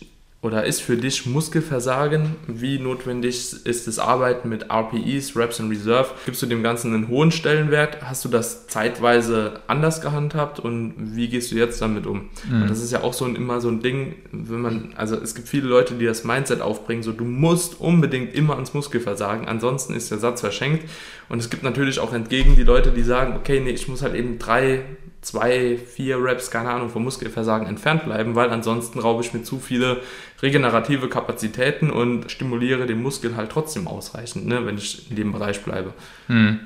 [0.47, 2.37] oder ist für dich Muskelversagen?
[2.47, 6.11] Wie notwendig ist das Arbeiten mit RPEs, Reps in Reserve?
[6.25, 8.01] Gibst du dem Ganzen einen hohen Stellenwert?
[8.01, 12.29] Hast du das zeitweise anders gehandhabt und wie gehst du jetzt damit um?
[12.49, 12.67] Mhm.
[12.69, 15.49] das ist ja auch so ein, immer so ein Ding, wenn man, also es gibt
[15.49, 20.11] viele Leute, die das Mindset aufbringen, so du musst unbedingt immer ans Muskelversagen, ansonsten ist
[20.11, 20.85] der Satz verschenkt.
[21.27, 24.15] Und es gibt natürlich auch entgegen die Leute, die sagen, okay, nee, ich muss halt
[24.15, 24.85] eben drei
[25.27, 29.59] zwei, vier Reps, keine Ahnung, vom Muskelversagen entfernt bleiben, weil ansonsten raube ich mir zu
[29.59, 30.01] viele
[30.41, 35.61] regenerative Kapazitäten und stimuliere den Muskel halt trotzdem ausreichend, ne, wenn ich in dem Bereich
[35.63, 35.93] bleibe.
[36.27, 36.61] Hm.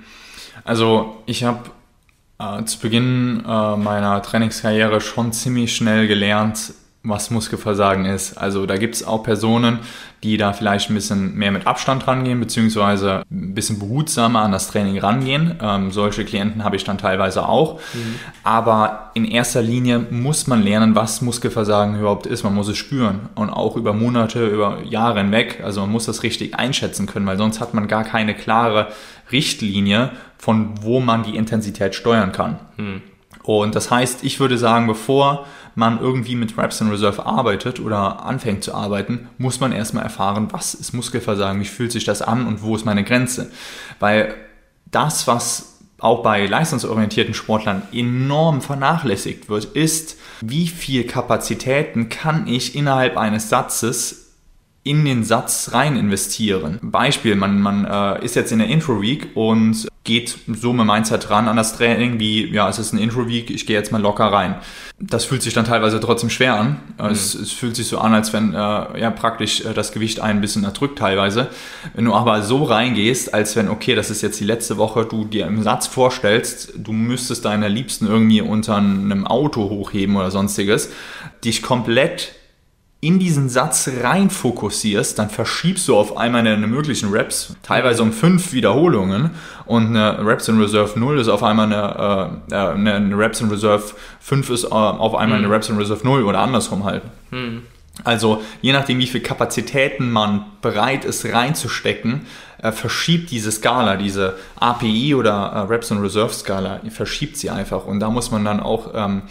[0.63, 1.71] Also ich habe
[2.38, 8.37] äh, zu Beginn äh, meiner Trainingskarriere schon ziemlich schnell gelernt, was Muskelversagen ist.
[8.37, 9.79] Also da gibt es auch Personen,
[10.21, 14.69] die da vielleicht ein bisschen mehr mit Abstand rangehen, beziehungsweise ein bisschen behutsamer an das
[14.69, 15.55] Training rangehen.
[15.59, 17.79] Ähm, solche Klienten habe ich dann teilweise auch.
[17.93, 18.19] Mhm.
[18.43, 22.43] Aber in erster Linie muss man lernen, was Muskelversagen überhaupt ist.
[22.43, 25.61] Man muss es spüren und auch über Monate, über Jahre hinweg.
[25.63, 28.89] Also man muss das richtig einschätzen können, weil sonst hat man gar keine klare
[29.31, 32.59] Richtlinie, von wo man die Intensität steuern kann.
[32.77, 33.01] Mhm.
[33.43, 38.25] Und das heißt, ich würde sagen, bevor man irgendwie mit Reps in Reserve arbeitet oder
[38.25, 42.45] anfängt zu arbeiten, muss man erstmal erfahren, was ist Muskelversagen, wie fühlt sich das an
[42.45, 43.51] und wo ist meine Grenze.
[43.99, 44.36] Weil
[44.86, 52.75] das, was auch bei leistungsorientierten Sportlern enorm vernachlässigt wird, ist, wie viel Kapazitäten kann ich
[52.75, 54.21] innerhalb eines Satzes
[54.84, 56.80] in den Satz rein investieren.
[56.82, 61.29] Beispiel, man, man äh, ist jetzt in der Intro Week und geht so mit Mindset
[61.29, 64.25] ran an das Training, wie, ja, es ist ein Intro-Week, ich gehe jetzt mal locker
[64.25, 64.55] rein.
[64.99, 66.79] Das fühlt sich dann teilweise trotzdem schwer an.
[66.97, 67.05] Mhm.
[67.05, 70.41] Es, es, fühlt sich so an, als wenn äh, ja praktisch äh, das Gewicht ein
[70.41, 71.49] bisschen erdrückt teilweise.
[71.93, 75.25] Wenn du aber so reingehst, als wenn, okay, das ist jetzt die letzte Woche, du
[75.25, 80.89] dir im Satz vorstellst, du müsstest deine Liebsten irgendwie unter einem Auto hochheben oder sonstiges,
[81.43, 82.33] dich komplett
[83.03, 88.13] in diesen Satz rein fokussierst, dann verschiebst du auf einmal deine möglichen Raps, teilweise um
[88.13, 89.31] fünf Wiederholungen
[89.65, 93.49] und eine Raps in Reserve 0 ist auf einmal eine, äh, äh eine Raps in
[93.49, 93.83] Reserve
[94.19, 95.53] 5 ist äh, auf einmal eine hm.
[95.53, 97.01] Raps in Reserve 0 oder andersrum halt.
[97.31, 97.63] Mhm.
[98.03, 102.27] Also je nachdem, wie viel Kapazitäten man bereit ist reinzustecken,
[102.61, 107.85] äh, verschiebt diese Skala, diese API oder äh, Reps in Reserve Skala, verschiebt sie einfach
[107.85, 109.23] und da muss man dann auch ähm,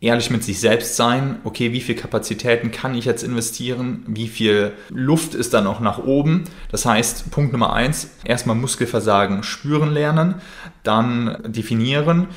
[0.00, 4.72] ehrlich mit sich selbst sein, okay, wie viel Kapazitäten kann ich jetzt investieren, wie viel
[4.90, 6.44] Luft ist da noch nach oben.
[6.70, 10.36] Das heißt, Punkt Nummer eins, erstmal Muskelversagen spüren lernen,
[10.84, 12.28] dann definieren,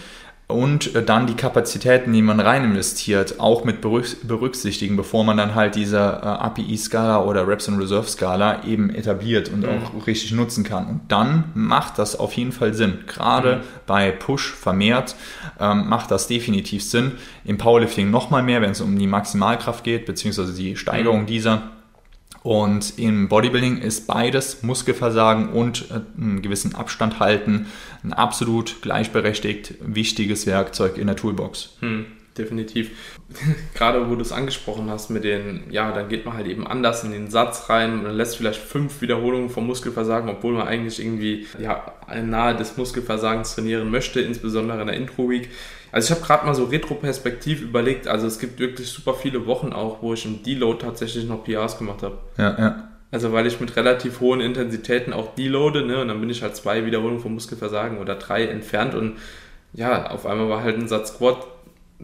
[0.51, 5.55] und äh, dann die Kapazitäten, die man rein investiert, auch mit berücksichtigen, bevor man dann
[5.55, 9.69] halt diese äh, API-Skala oder Reps and Reserve-Skala eben etabliert und mhm.
[9.69, 10.87] auch richtig nutzen kann.
[10.87, 12.99] Und dann macht das auf jeden Fall Sinn.
[13.07, 13.61] Gerade mhm.
[13.87, 15.15] bei Push vermehrt
[15.59, 17.13] ähm, macht das definitiv Sinn.
[17.43, 21.27] Im Powerlifting nochmal mehr, wenn es um die Maximalkraft geht, beziehungsweise die Steigerung mhm.
[21.27, 21.61] dieser.
[22.43, 27.67] Und im Bodybuilding ist beides, Muskelversagen und äh, einen gewissen Abstand halten,
[28.03, 31.77] ein absolut gleichberechtigt wichtiges Werkzeug in der Toolbox.
[31.81, 32.89] Hm, definitiv.
[33.75, 37.03] Gerade wo du es angesprochen hast mit den, ja, dann geht man halt eben anders
[37.03, 41.45] in den Satz rein und lässt vielleicht fünf Wiederholungen vom Muskelversagen, obwohl man eigentlich irgendwie
[41.59, 45.49] ja, nahe des Muskelversagens trainieren möchte, insbesondere in der Intro-Week
[45.91, 49.73] also ich habe gerade mal so retroperspektiv überlegt, also es gibt wirklich super viele Wochen
[49.73, 52.17] auch, wo ich im Deload tatsächlich noch PRs gemacht habe.
[52.37, 52.87] Ja, ja.
[53.11, 56.01] Also weil ich mit relativ hohen Intensitäten auch deloade, ne?
[56.01, 59.17] Und dann bin ich halt zwei Wiederholungen vom Muskelversagen oder drei entfernt und
[59.73, 61.45] ja, auf einmal war halt ein Satz Squat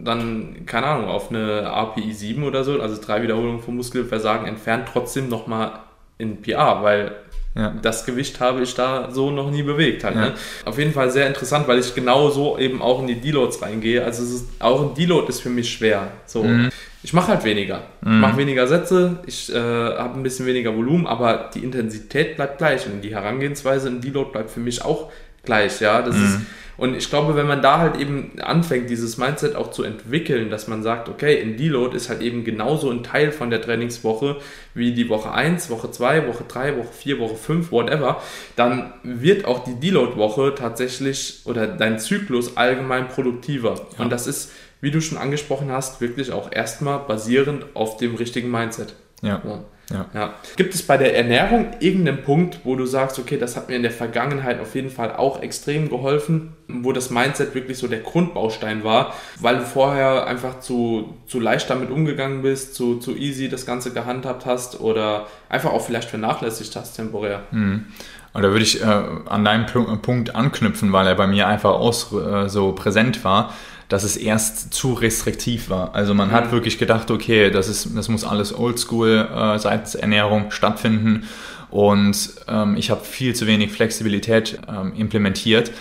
[0.04, 4.88] dann, keine Ahnung, auf eine API 7 oder so, also drei Wiederholungen vom Muskelversagen entfernt,
[4.91, 5.80] trotzdem nochmal
[6.17, 7.15] in PR, weil
[7.56, 7.74] ja.
[7.82, 10.04] Das Gewicht habe ich da so noch nie bewegt.
[10.04, 10.22] Halt, ja.
[10.22, 10.34] ne?
[10.66, 14.04] Auf jeden Fall sehr interessant, weil ich genau so eben auch in die Deloads reingehe.
[14.04, 16.12] Also ist, auch ein Deload ist für mich schwer.
[16.26, 16.44] So.
[16.44, 16.70] Mhm.
[17.02, 17.84] Ich mache halt weniger.
[18.02, 18.14] Mhm.
[18.14, 22.60] Ich mache weniger Sätze, ich äh, habe ein bisschen weniger Volumen, aber die Intensität bleibt
[22.60, 25.12] gleich und die Herangehensweise in Deload bleibt für mich auch
[25.44, 25.80] gleich.
[25.80, 26.26] Ja, das mhm.
[26.26, 26.40] ist
[26.78, 30.68] und ich glaube, wenn man da halt eben anfängt, dieses Mindset auch zu entwickeln, dass
[30.68, 34.38] man sagt, okay, in Deload ist halt eben genauso ein Teil von der Trainingswoche
[34.76, 38.22] wie die Woche 1, Woche 2, Woche 3, Woche 4, Woche 5, whatever,
[38.56, 43.88] dann wird auch die Deload-Woche tatsächlich oder dein Zyklus allgemein produktiver.
[43.98, 44.04] Ja.
[44.04, 48.52] Und das ist, wie du schon angesprochen hast, wirklich auch erstmal basierend auf dem richtigen
[48.52, 48.94] Mindset.
[49.22, 49.42] Ja.
[49.44, 49.64] ja.
[49.90, 50.06] Ja.
[50.14, 50.34] ja.
[50.58, 53.84] Gibt es bei der Ernährung irgendeinen Punkt, wo du sagst, okay, das hat mir in
[53.84, 58.84] der Vergangenheit auf jeden Fall auch extrem geholfen, wo das Mindset wirklich so der Grundbaustein
[58.84, 63.66] war, weil du vorher einfach zu, zu leicht damit umgegangen bist, zu, zu easy das
[63.66, 67.44] Ganze gehandhabt hast oder einfach auch vielleicht vernachlässigt hast temporär?
[67.52, 67.86] Mhm.
[68.34, 69.66] Und da würde ich äh, an deinem
[70.02, 73.54] Punkt anknüpfen, weil er bei mir einfach auch äh, so präsent war
[73.89, 75.95] dass es erst zu restriktiv war.
[75.95, 76.34] Also man mhm.
[76.34, 81.23] hat wirklich gedacht, okay, das, ist, das muss alles oldschool äh, seitens Ernährung stattfinden
[81.69, 85.71] und ähm, ich habe viel zu wenig Flexibilität ähm, implementiert.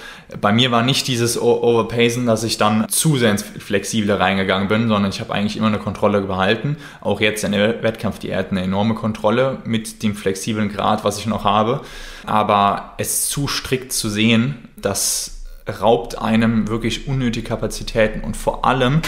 [0.40, 4.88] Bei mir war nicht dieses Overpacen, dass ich dann zu sehr ins Flexible reingegangen bin,
[4.88, 6.76] sondern ich habe eigentlich immer eine Kontrolle behalten.
[7.00, 11.44] Auch jetzt in der Wettkampfdiät eine enorme Kontrolle mit dem flexiblen Grad, was ich noch
[11.44, 11.82] habe.
[12.24, 15.35] Aber es zu strikt zu sehen, dass
[15.68, 18.20] raubt einem wirklich unnötige Kapazitäten.
[18.20, 19.02] Und vor allem,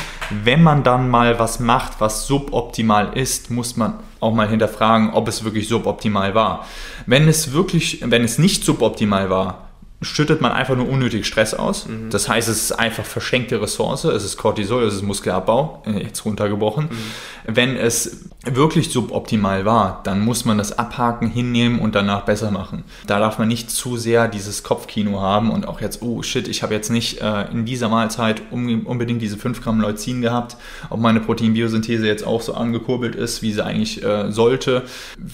[0.45, 5.29] wenn man dann mal was macht, was suboptimal ist, muss man auch mal hinterfragen, ob
[5.29, 6.67] es wirklich suboptimal war.
[7.07, 9.68] Wenn es wirklich, wenn es nicht suboptimal war,
[10.01, 11.87] schüttet man einfach nur unnötig Stress aus.
[11.87, 12.11] Mhm.
[12.11, 16.25] Das heißt, es ist einfach verschenkte Ressource, es ist Cortisol, es ist Muskelabbau, äh, jetzt
[16.25, 16.85] runtergebrochen.
[16.85, 16.97] Mhm.
[17.47, 22.85] Wenn es wirklich suboptimal war, dann muss man das abhaken, hinnehmen und danach besser machen.
[23.07, 26.63] Da darf man nicht zu sehr dieses Kopfkino haben und auch jetzt, oh shit, ich
[26.63, 30.57] habe jetzt nicht äh, in dieser Mahlzeit unbedingt diese 5 Gramm Leucin gehabt,
[30.91, 34.85] ob meine Proteinbiosynthese jetzt auch so angekurbelt ist, wie sie eigentlich äh, sollte.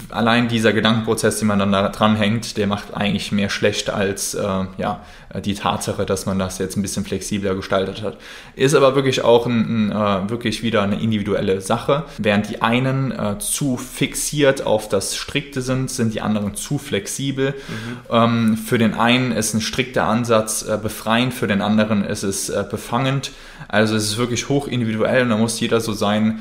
[0.09, 4.35] Allein dieser Gedankenprozess, den man dann da dran hängt, der macht eigentlich mehr schlecht als
[4.35, 5.01] äh, ja,
[5.45, 8.19] die Tatsache, dass man das jetzt ein bisschen flexibler gestaltet hat.
[8.57, 12.05] Ist aber wirklich auch ein, ein, äh, wirklich wieder eine individuelle Sache.
[12.19, 17.51] Während die einen äh, zu fixiert auf das Strikte sind, sind die anderen zu flexibel.
[17.51, 17.97] Mhm.
[18.11, 22.49] Ähm, für den einen ist ein strikter Ansatz äh, befreiend, für den anderen ist es
[22.49, 23.33] äh, befangend.
[23.69, 26.39] Also es ist wirklich hoch individuell und da muss jeder so sein,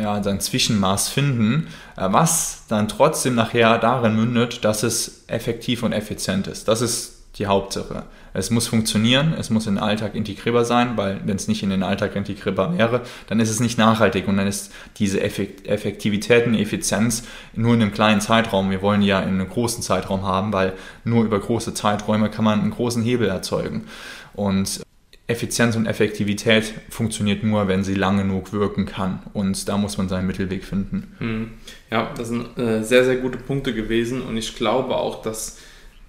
[0.00, 5.92] ja, sein Zwischenmaß finden, äh, was dann trotzdem nachher darin mündet, dass es effektiv und
[5.92, 6.68] effizient ist.
[6.68, 8.04] Das ist die Hauptsache.
[8.32, 11.70] Es muss funktionieren, es muss in den Alltag integrierbar sein, weil wenn es nicht in
[11.70, 16.54] den Alltag integrierbar wäre, dann ist es nicht nachhaltig und dann ist diese Effektivität und
[16.54, 17.24] Effizienz
[17.54, 18.70] nur in einem kleinen Zeitraum.
[18.70, 22.60] Wir wollen ja in einem großen Zeitraum haben, weil nur über große Zeiträume kann man
[22.60, 23.86] einen großen Hebel erzeugen.
[24.34, 24.80] Und
[25.26, 29.20] Effizienz und Effektivität funktioniert nur, wenn sie lange genug wirken kann.
[29.32, 31.14] Und da muss man seinen Mittelweg finden.
[31.18, 31.50] Hm.
[31.90, 34.22] Ja, das sind äh, sehr, sehr gute Punkte gewesen.
[34.22, 35.58] Und ich glaube auch, dass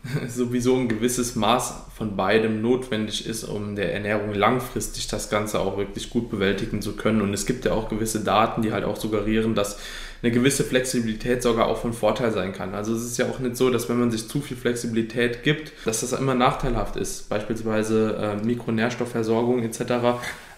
[0.28, 5.78] sowieso ein gewisses Maß von beidem notwendig ist, um der Ernährung langfristig das Ganze auch
[5.78, 7.22] wirklich gut bewältigen zu können.
[7.22, 9.80] Und es gibt ja auch gewisse Daten, die halt auch suggerieren, dass
[10.24, 12.76] eine gewisse Flexibilität sogar auch von Vorteil sein kann.
[12.76, 15.72] Also es ist ja auch nicht so, dass wenn man sich zu viel Flexibilität gibt,
[15.86, 17.28] dass das immer nachteilhaft ist.
[17.28, 19.82] Beispielsweise äh, Mikronährstoffversorgung etc.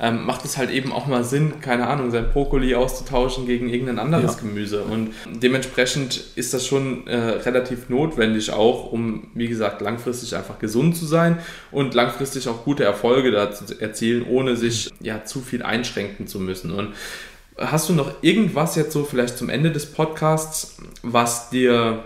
[0.02, 3.99] Ähm, macht es halt eben auch mal Sinn, keine Ahnung, sein Brokkoli auszutauschen gegen irgendein
[3.99, 4.41] anderes ja.
[4.41, 4.84] Gemüse.
[4.84, 10.97] Und dementsprechend ist das schon äh, relativ notwendig auch, um, wie gesagt, langfristig einfach gesund
[10.97, 11.39] zu sein
[11.71, 16.39] und langfristig auch gute Erfolge da zu erzielen, ohne sich ja zu viel einschränken zu
[16.39, 16.71] müssen.
[16.71, 16.89] Und
[17.58, 22.04] Hast du noch irgendwas jetzt so vielleicht zum Ende des Podcasts, was dir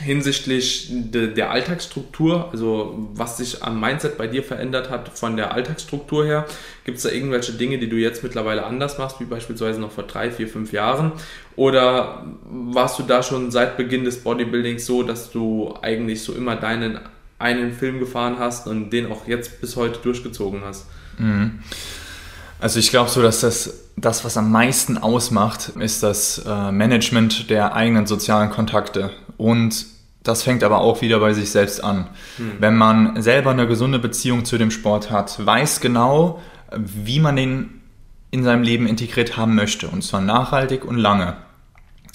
[0.00, 5.52] hinsichtlich de, der Alltagsstruktur, also was sich am Mindset bei dir verändert hat von der
[5.52, 6.46] Alltagsstruktur her?
[6.84, 10.04] Gibt es da irgendwelche Dinge, die du jetzt mittlerweile anders machst, wie beispielsweise noch vor
[10.04, 11.12] drei, vier, fünf Jahren?
[11.56, 16.56] Oder warst du da schon seit Beginn des Bodybuildings so, dass du eigentlich so immer
[16.56, 16.98] deinen
[17.38, 20.86] einen Film gefahren hast und den auch jetzt bis heute durchgezogen hast?
[21.18, 21.60] Mhm.
[22.62, 27.50] Also ich glaube so, dass das, das, was am meisten ausmacht, ist das äh, Management
[27.50, 29.10] der eigenen sozialen Kontakte.
[29.36, 29.84] Und
[30.22, 32.06] das fängt aber auch wieder bei sich selbst an.
[32.36, 32.52] Hm.
[32.60, 36.40] Wenn man selber eine gesunde Beziehung zu dem Sport hat, weiß genau,
[36.76, 37.80] wie man den
[38.30, 41.38] in seinem Leben integriert haben möchte, und zwar nachhaltig und lange,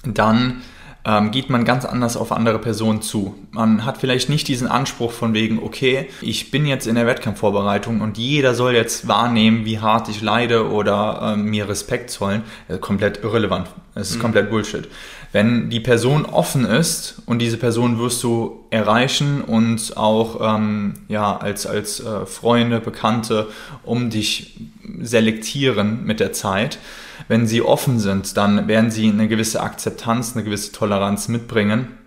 [0.06, 0.62] dann
[1.08, 3.34] ähm, geht man ganz anders auf andere Personen zu.
[3.52, 8.02] Man hat vielleicht nicht diesen Anspruch von wegen, okay, ich bin jetzt in der Wettkampfvorbereitung
[8.02, 12.44] und jeder soll jetzt wahrnehmen, wie hart ich leide oder äh, mir Respekt zollen.
[12.68, 13.70] Ist komplett irrelevant.
[13.96, 14.22] Es ist mhm.
[14.22, 14.90] komplett Bullshit.
[15.32, 21.38] Wenn die Person offen ist und diese Person wirst du erreichen und auch ähm, ja,
[21.38, 23.48] als, als äh, Freunde, Bekannte
[23.84, 24.60] um dich
[25.02, 26.80] selektieren mit der Zeit,
[27.28, 31.98] wenn sie offen sind, dann werden sie eine gewisse Akzeptanz, eine gewisse Toleranz mitbringen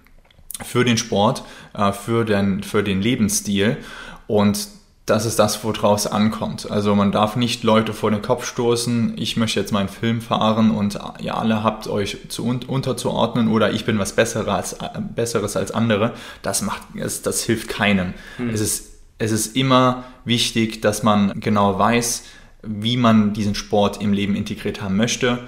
[0.64, 1.44] für den Sport,
[1.75, 3.79] äh, für den, für den Lebensstil.
[4.27, 4.68] Und
[5.11, 6.70] das ist das, woraus ankommt.
[6.70, 10.70] Also man darf nicht Leute vor den Kopf stoßen, ich möchte jetzt meinen Film fahren
[10.70, 14.77] und ihr alle habt euch zu unterzuordnen oder ich bin was Besseres,
[15.14, 16.12] Besseres als andere.
[16.42, 18.14] Das macht, das, das hilft keinem.
[18.38, 18.51] Mhm.
[18.51, 22.23] Es, ist, es ist immer wichtig, dass man genau weiß,
[22.62, 25.38] wie man diesen Sport im Leben integriert haben möchte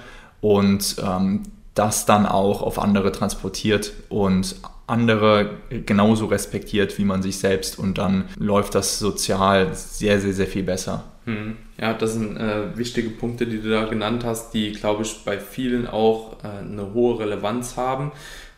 [0.41, 1.43] und ähm,
[1.75, 5.51] das dann auch auf andere transportiert und andere
[5.85, 10.63] genauso respektiert wie man sich selbst und dann läuft das sozial sehr, sehr, sehr viel
[10.63, 11.05] besser.
[11.25, 11.55] Hm.
[11.79, 15.39] Ja, das sind äh, wichtige Punkte, die du da genannt hast, die, glaube ich, bei
[15.39, 18.11] vielen auch äh, eine hohe Relevanz haben.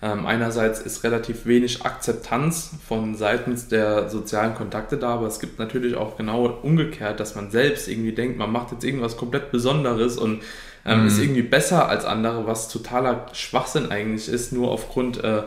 [0.05, 5.57] Ähm, einerseits ist relativ wenig Akzeptanz von seitens der sozialen Kontakte da, aber es gibt
[5.57, 10.17] natürlich auch genau umgekehrt, dass man selbst irgendwie denkt, man macht jetzt irgendwas komplett Besonderes
[10.17, 10.43] und
[10.85, 11.07] ähm, mhm.
[11.07, 15.41] ist irgendwie besser als andere, was totaler Schwachsinn eigentlich ist, nur aufgrund äh,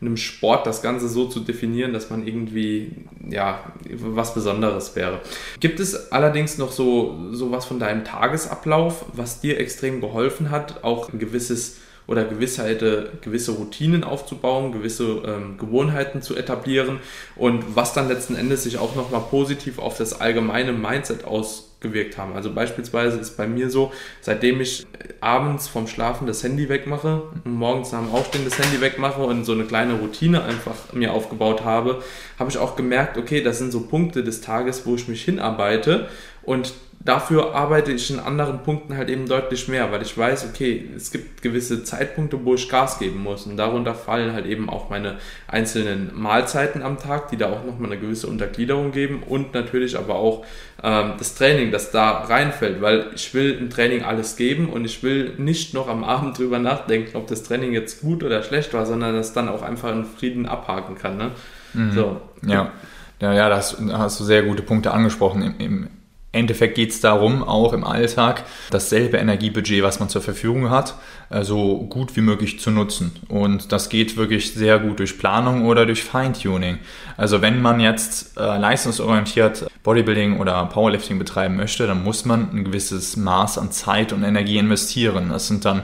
[0.00, 2.92] einem Sport das Ganze so zu definieren, dass man irgendwie
[3.28, 5.22] ja was Besonderes wäre.
[5.58, 11.12] Gibt es allerdings noch so sowas von deinem Tagesablauf, was dir extrem geholfen hat, auch
[11.12, 12.80] ein gewisses oder Gewissheit,
[13.22, 16.98] gewisse Routinen aufzubauen, gewisse ähm, Gewohnheiten zu etablieren
[17.36, 22.34] und was dann letzten Endes sich auch nochmal positiv auf das allgemeine Mindset ausgewirkt haben.
[22.34, 24.86] Also beispielsweise ist bei mir so, seitdem ich
[25.20, 29.44] abends vom Schlafen das Handy wegmache und morgens nach dem Aufstehen das Handy wegmache und
[29.44, 32.02] so eine kleine Routine einfach mir aufgebaut habe,
[32.38, 36.08] habe ich auch gemerkt, okay, das sind so Punkte des Tages, wo ich mich hinarbeite
[36.42, 40.88] und dafür arbeite ich in anderen Punkten halt eben deutlich mehr, weil ich weiß, okay,
[40.96, 44.88] es gibt gewisse Zeitpunkte, wo ich Gas geben muss und darunter fallen halt eben auch
[44.88, 49.98] meine einzelnen Mahlzeiten am Tag, die da auch nochmal eine gewisse Untergliederung geben und natürlich
[49.98, 50.46] aber auch
[50.82, 55.02] ähm, das Training, das da reinfällt, weil ich will im Training alles geben und ich
[55.02, 58.86] will nicht noch am Abend drüber nachdenken, ob das Training jetzt gut oder schlecht war,
[58.86, 61.18] sondern das dann auch einfach in Frieden abhaken kann.
[61.18, 61.30] Ne?
[61.74, 61.92] Mhm.
[61.92, 62.20] So.
[62.46, 62.72] Ja.
[63.20, 65.40] Ja, ja, da hast, hast, du sehr gute Punkte angesprochen.
[65.42, 65.88] Im, im
[66.34, 70.94] Endeffekt geht es darum, auch im Alltag dasselbe Energiebudget, was man zur Verfügung hat,
[71.30, 73.12] äh, so gut wie möglich zu nutzen.
[73.28, 76.78] Und das geht wirklich sehr gut durch Planung oder durch Feintuning.
[77.16, 82.64] Also wenn man jetzt äh, leistungsorientiert Bodybuilding oder Powerlifting betreiben möchte, dann muss man ein
[82.64, 85.28] gewisses Maß an Zeit und Energie investieren.
[85.30, 85.82] Das sind dann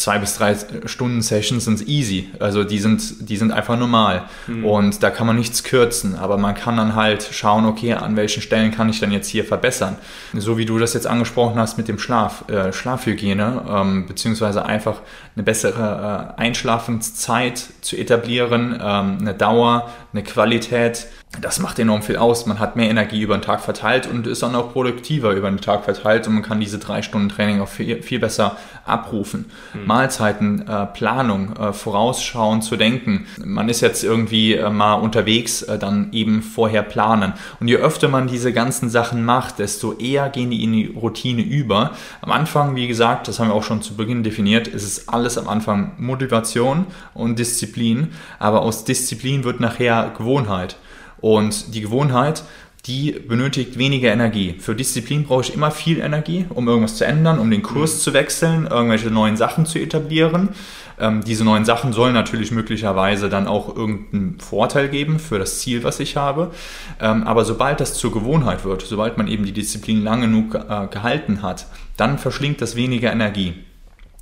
[0.00, 2.30] zwei bis drei Stunden Sessions sind easy.
[2.40, 4.24] Also die sind, die sind einfach normal.
[4.46, 4.64] Mhm.
[4.64, 6.16] Und da kann man nichts kürzen.
[6.16, 9.44] Aber man kann dann halt schauen, okay, an welchen Stellen kann ich dann jetzt hier
[9.44, 9.96] verbessern.
[10.34, 14.96] So wie du das jetzt angesprochen hast mit dem Schlaf, äh, Schlafhygiene, ähm, beziehungsweise einfach
[15.36, 21.08] eine bessere äh, Einschlafenszeit zu etablieren, ähm, eine Dauer, eine Qualität
[21.38, 22.46] das macht enorm viel aus.
[22.46, 25.60] Man hat mehr Energie über den Tag verteilt und ist dann auch produktiver über den
[25.60, 29.46] Tag verteilt und man kann diese drei Stunden Training auch viel, viel besser abrufen.
[29.72, 29.86] Mhm.
[29.86, 33.26] Mahlzeiten, äh, Planung, äh, vorausschauen zu denken.
[33.44, 37.34] Man ist jetzt irgendwie äh, mal unterwegs, äh, dann eben vorher planen.
[37.60, 41.42] Und je öfter man diese ganzen Sachen macht, desto eher gehen die in die Routine
[41.42, 41.92] über.
[42.22, 45.38] Am Anfang, wie gesagt, das haben wir auch schon zu Beginn definiert, ist es alles
[45.38, 48.08] am Anfang Motivation und Disziplin.
[48.40, 50.76] Aber aus Disziplin wird nachher Gewohnheit.
[51.20, 52.42] Und die Gewohnheit,
[52.86, 54.54] die benötigt weniger Energie.
[54.58, 57.98] Für Disziplin brauche ich immer viel Energie, um irgendwas zu ändern, um den Kurs mhm.
[58.00, 60.50] zu wechseln, irgendwelche neuen Sachen zu etablieren.
[60.98, 65.84] Ähm, diese neuen Sachen sollen natürlich möglicherweise dann auch irgendeinen Vorteil geben für das Ziel,
[65.84, 66.52] was ich habe.
[67.00, 70.86] Ähm, aber sobald das zur Gewohnheit wird, sobald man eben die Disziplin lang genug äh,
[70.90, 71.66] gehalten hat,
[71.96, 73.54] dann verschlingt das weniger Energie.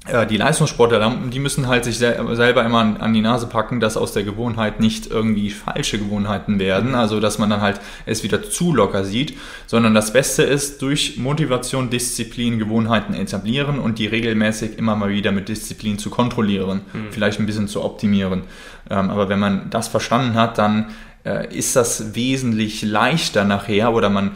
[0.08, 4.12] Äh, die Leistungssportler, die müssen halt sich selber immer an die Nase packen, dass aus
[4.12, 8.74] der Gewohnheit nicht irgendwie falsche Gewohnheiten werden, also dass man dann halt es wieder zu
[8.74, 9.36] locker sieht,
[9.66, 15.32] sondern das Beste ist, durch Motivation, Disziplin, Gewohnheiten etablieren und die regelmäßig immer mal wieder
[15.32, 17.08] mit Disziplin zu kontrollieren, mhm.
[17.10, 18.44] vielleicht ein bisschen zu optimieren.
[18.90, 20.86] Ähm, aber wenn man das verstanden hat, dann
[21.24, 24.32] äh, ist das wesentlich leichter nachher oder man,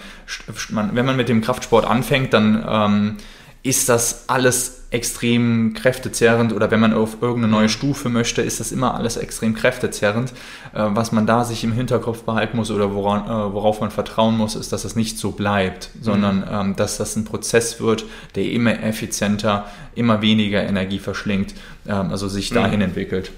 [0.68, 3.16] wenn man mit dem Kraftsport anfängt, dann ähm,
[3.62, 8.72] ist das alles extrem kräftezerrend oder wenn man auf irgendeine neue Stufe möchte, ist das
[8.72, 10.32] immer alles extrem kräftezerrend.
[10.74, 14.36] Äh, was man da sich im Hinterkopf behalten muss oder woran, äh, worauf man vertrauen
[14.36, 16.44] muss, ist, dass das nicht so bleibt, sondern mhm.
[16.50, 21.54] ähm, dass das ein Prozess wird, der immer effizienter, immer weniger Energie verschlingt,
[21.88, 22.56] ähm, also sich mhm.
[22.56, 22.86] dahin mhm.
[22.86, 23.32] entwickelt.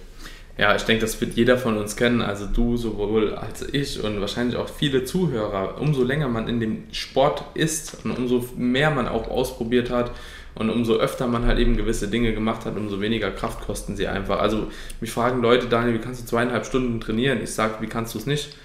[0.57, 4.20] Ja, ich denke, das wird jeder von uns kennen, also du sowohl als ich und
[4.20, 5.80] wahrscheinlich auch viele Zuhörer.
[5.80, 10.12] Umso länger man in dem Sport ist und umso mehr man auch ausprobiert hat
[10.55, 14.07] und umso öfter man halt eben gewisse Dinge gemacht hat, umso weniger Kraft kosten sie
[14.07, 14.40] einfach.
[14.40, 14.68] Also
[15.00, 17.42] mich fragen Leute, Daniel, wie kannst du zweieinhalb Stunden trainieren?
[17.42, 18.57] Ich sage, wie kannst du es nicht?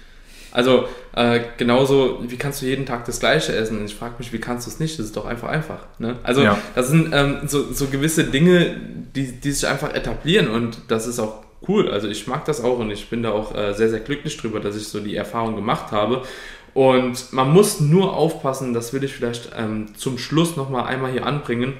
[0.52, 3.78] Also äh, genauso, wie kannst du jeden Tag das Gleiche essen?
[3.78, 4.98] Und ich frage mich, wie kannst du es nicht?
[4.98, 5.86] Das ist doch einfach einfach.
[5.98, 6.16] Ne?
[6.22, 6.58] Also ja.
[6.74, 8.76] das sind ähm, so, so gewisse Dinge,
[9.14, 11.90] die, die sich einfach etablieren und das ist auch cool.
[11.90, 14.60] Also ich mag das auch und ich bin da auch äh, sehr, sehr glücklich drüber,
[14.60, 16.22] dass ich so die Erfahrung gemacht habe.
[16.74, 21.26] Und man muss nur aufpassen, das will ich vielleicht ähm, zum Schluss nochmal einmal hier
[21.26, 21.74] anbringen.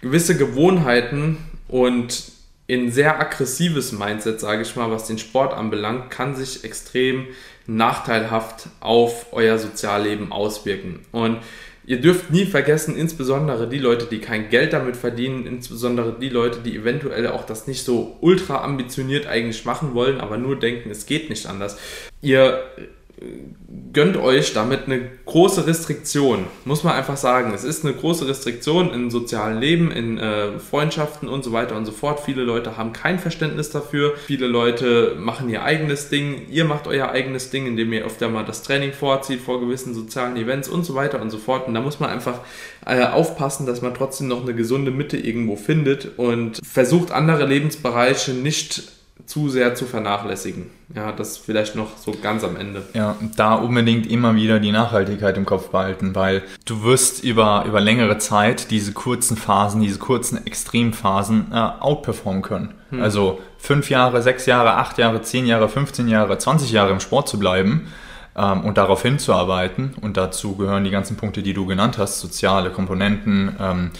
[0.00, 2.32] Gewisse Gewohnheiten und
[2.66, 7.26] in sehr aggressives Mindset, sage ich mal, was den Sport anbelangt, kann sich extrem
[7.66, 11.00] nachteilhaft auf euer Sozialleben auswirken.
[11.12, 11.38] Und
[11.88, 16.58] Ihr dürft nie vergessen, insbesondere die Leute, die kein Geld damit verdienen, insbesondere die Leute,
[16.58, 21.06] die eventuell auch das nicht so ultra ambitioniert eigentlich machen wollen, aber nur denken, es
[21.06, 21.78] geht nicht anders.
[22.20, 22.62] Ihr
[23.92, 27.52] gönnt euch damit eine große Restriktion, muss man einfach sagen.
[27.52, 31.84] Es ist eine große Restriktion im sozialen Leben, in äh, Freundschaften und so weiter und
[31.84, 32.20] so fort.
[32.20, 34.14] Viele Leute haben kein Verständnis dafür.
[34.26, 36.46] Viele Leute machen ihr eigenes Ding.
[36.48, 40.36] Ihr macht euer eigenes Ding, indem ihr öfter mal das Training vorzieht vor gewissen sozialen
[40.36, 41.66] Events und so weiter und so fort.
[41.66, 42.40] Und da muss man einfach
[42.86, 48.32] äh, aufpassen, dass man trotzdem noch eine gesunde Mitte irgendwo findet und versucht, andere Lebensbereiche
[48.32, 48.97] nicht
[49.28, 50.70] zu sehr zu vernachlässigen.
[50.94, 52.82] Ja, das vielleicht noch so ganz am Ende.
[52.94, 57.78] Ja, da unbedingt immer wieder die Nachhaltigkeit im Kopf behalten, weil du wirst über, über
[57.78, 62.74] längere Zeit diese kurzen Phasen, diese kurzen Extremphasen äh, outperformen können.
[62.88, 63.02] Hm.
[63.02, 67.28] Also fünf Jahre, sechs Jahre, acht Jahre, zehn Jahre, 15 Jahre, 20 Jahre im Sport
[67.28, 67.88] zu bleiben
[68.34, 69.94] ähm, und darauf hinzuarbeiten.
[70.00, 73.90] Und dazu gehören die ganzen Punkte, die du genannt hast, soziale Komponenten, ähm,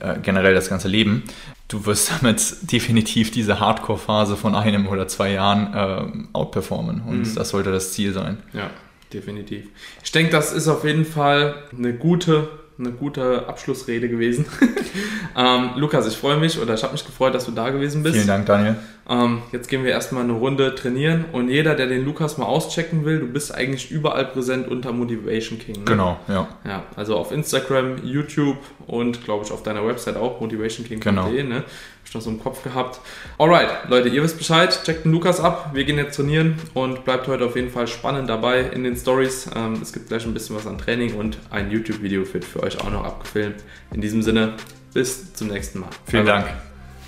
[0.00, 1.24] äh, generell das ganze Leben
[1.68, 7.02] du wirst damit definitiv diese Hardcore-Phase von einem oder zwei Jahren äh, outperformen.
[7.02, 7.34] Und mhm.
[7.34, 8.38] das sollte das Ziel sein.
[8.52, 8.70] Ja,
[9.12, 9.68] definitiv.
[10.04, 14.46] Ich denke, das ist auf jeden Fall eine gute eine gute Abschlussrede gewesen.
[15.36, 18.14] ähm, Lukas, ich freue mich oder ich habe mich gefreut, dass du da gewesen bist.
[18.14, 18.76] Vielen Dank, Daniel.
[19.08, 23.04] Ähm, jetzt gehen wir erstmal eine Runde trainieren und jeder, der den Lukas mal auschecken
[23.04, 25.78] will, du bist eigentlich überall präsent unter Motivation King.
[25.78, 25.84] Ne?
[25.84, 26.48] Genau, ja.
[26.64, 31.00] Ja, also auf Instagram, YouTube und glaube ich auf deiner Website auch motivationking.de.
[31.00, 31.28] Genau.
[31.30, 31.64] Ne?
[32.12, 33.00] Ich noch so im Kopf gehabt.
[33.38, 34.78] Alright, Leute, ihr wisst Bescheid.
[34.84, 35.70] Checkt den Lukas ab.
[35.72, 39.50] Wir gehen jetzt trainieren und bleibt heute auf jeden Fall spannend dabei in den Stories.
[39.56, 42.80] Ähm, es gibt gleich ein bisschen was an Training und ein YouTube-Video wird für euch
[42.80, 43.56] auch noch abgefilmt.
[43.94, 44.54] In diesem Sinne,
[44.92, 45.88] bis zum nächsten Mal.
[46.06, 46.46] Vielen Dank.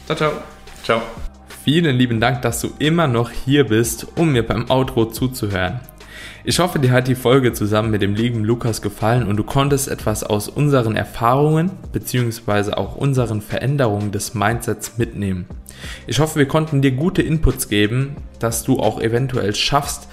[0.06, 0.32] Ciao, ciao.
[0.82, 1.02] Ciao.
[1.64, 5.80] Vielen lieben Dank, dass du immer noch hier bist, um mir beim Outro zuzuhören.
[6.46, 9.88] Ich hoffe, dir hat die Folge zusammen mit dem lieben Lukas gefallen und du konntest
[9.88, 12.72] etwas aus unseren Erfahrungen bzw.
[12.72, 15.46] auch unseren Veränderungen des Mindsets mitnehmen.
[16.06, 20.06] Ich hoffe, wir konnten dir gute Inputs geben, dass du auch eventuell schaffst,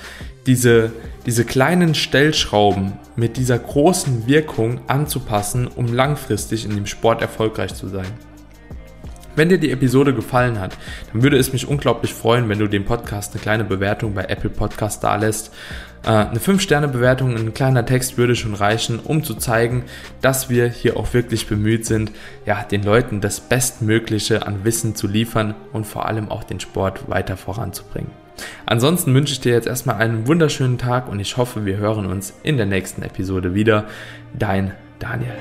[0.45, 0.93] diese,
[1.25, 7.89] diese kleinen Stellschrauben mit dieser großen Wirkung anzupassen, um langfristig in dem Sport erfolgreich zu
[7.89, 8.07] sein.
[9.35, 10.77] Wenn dir die Episode gefallen hat,
[11.11, 14.49] dann würde es mich unglaublich freuen, wenn du dem Podcast eine kleine Bewertung bei Apple
[14.49, 15.51] Podcast dalässt.
[16.03, 19.83] Äh, eine 5-Sterne-Bewertung, ein kleiner Text würde schon reichen, um zu zeigen,
[20.21, 22.11] dass wir hier auch wirklich bemüht sind,
[22.45, 27.09] ja, den Leuten das Bestmögliche an Wissen zu liefern und vor allem auch den Sport
[27.09, 28.11] weiter voranzubringen.
[28.65, 32.33] Ansonsten wünsche ich dir jetzt erstmal einen wunderschönen Tag und ich hoffe, wir hören uns
[32.43, 33.85] in der nächsten Episode wieder.
[34.33, 35.35] Dein Daniel.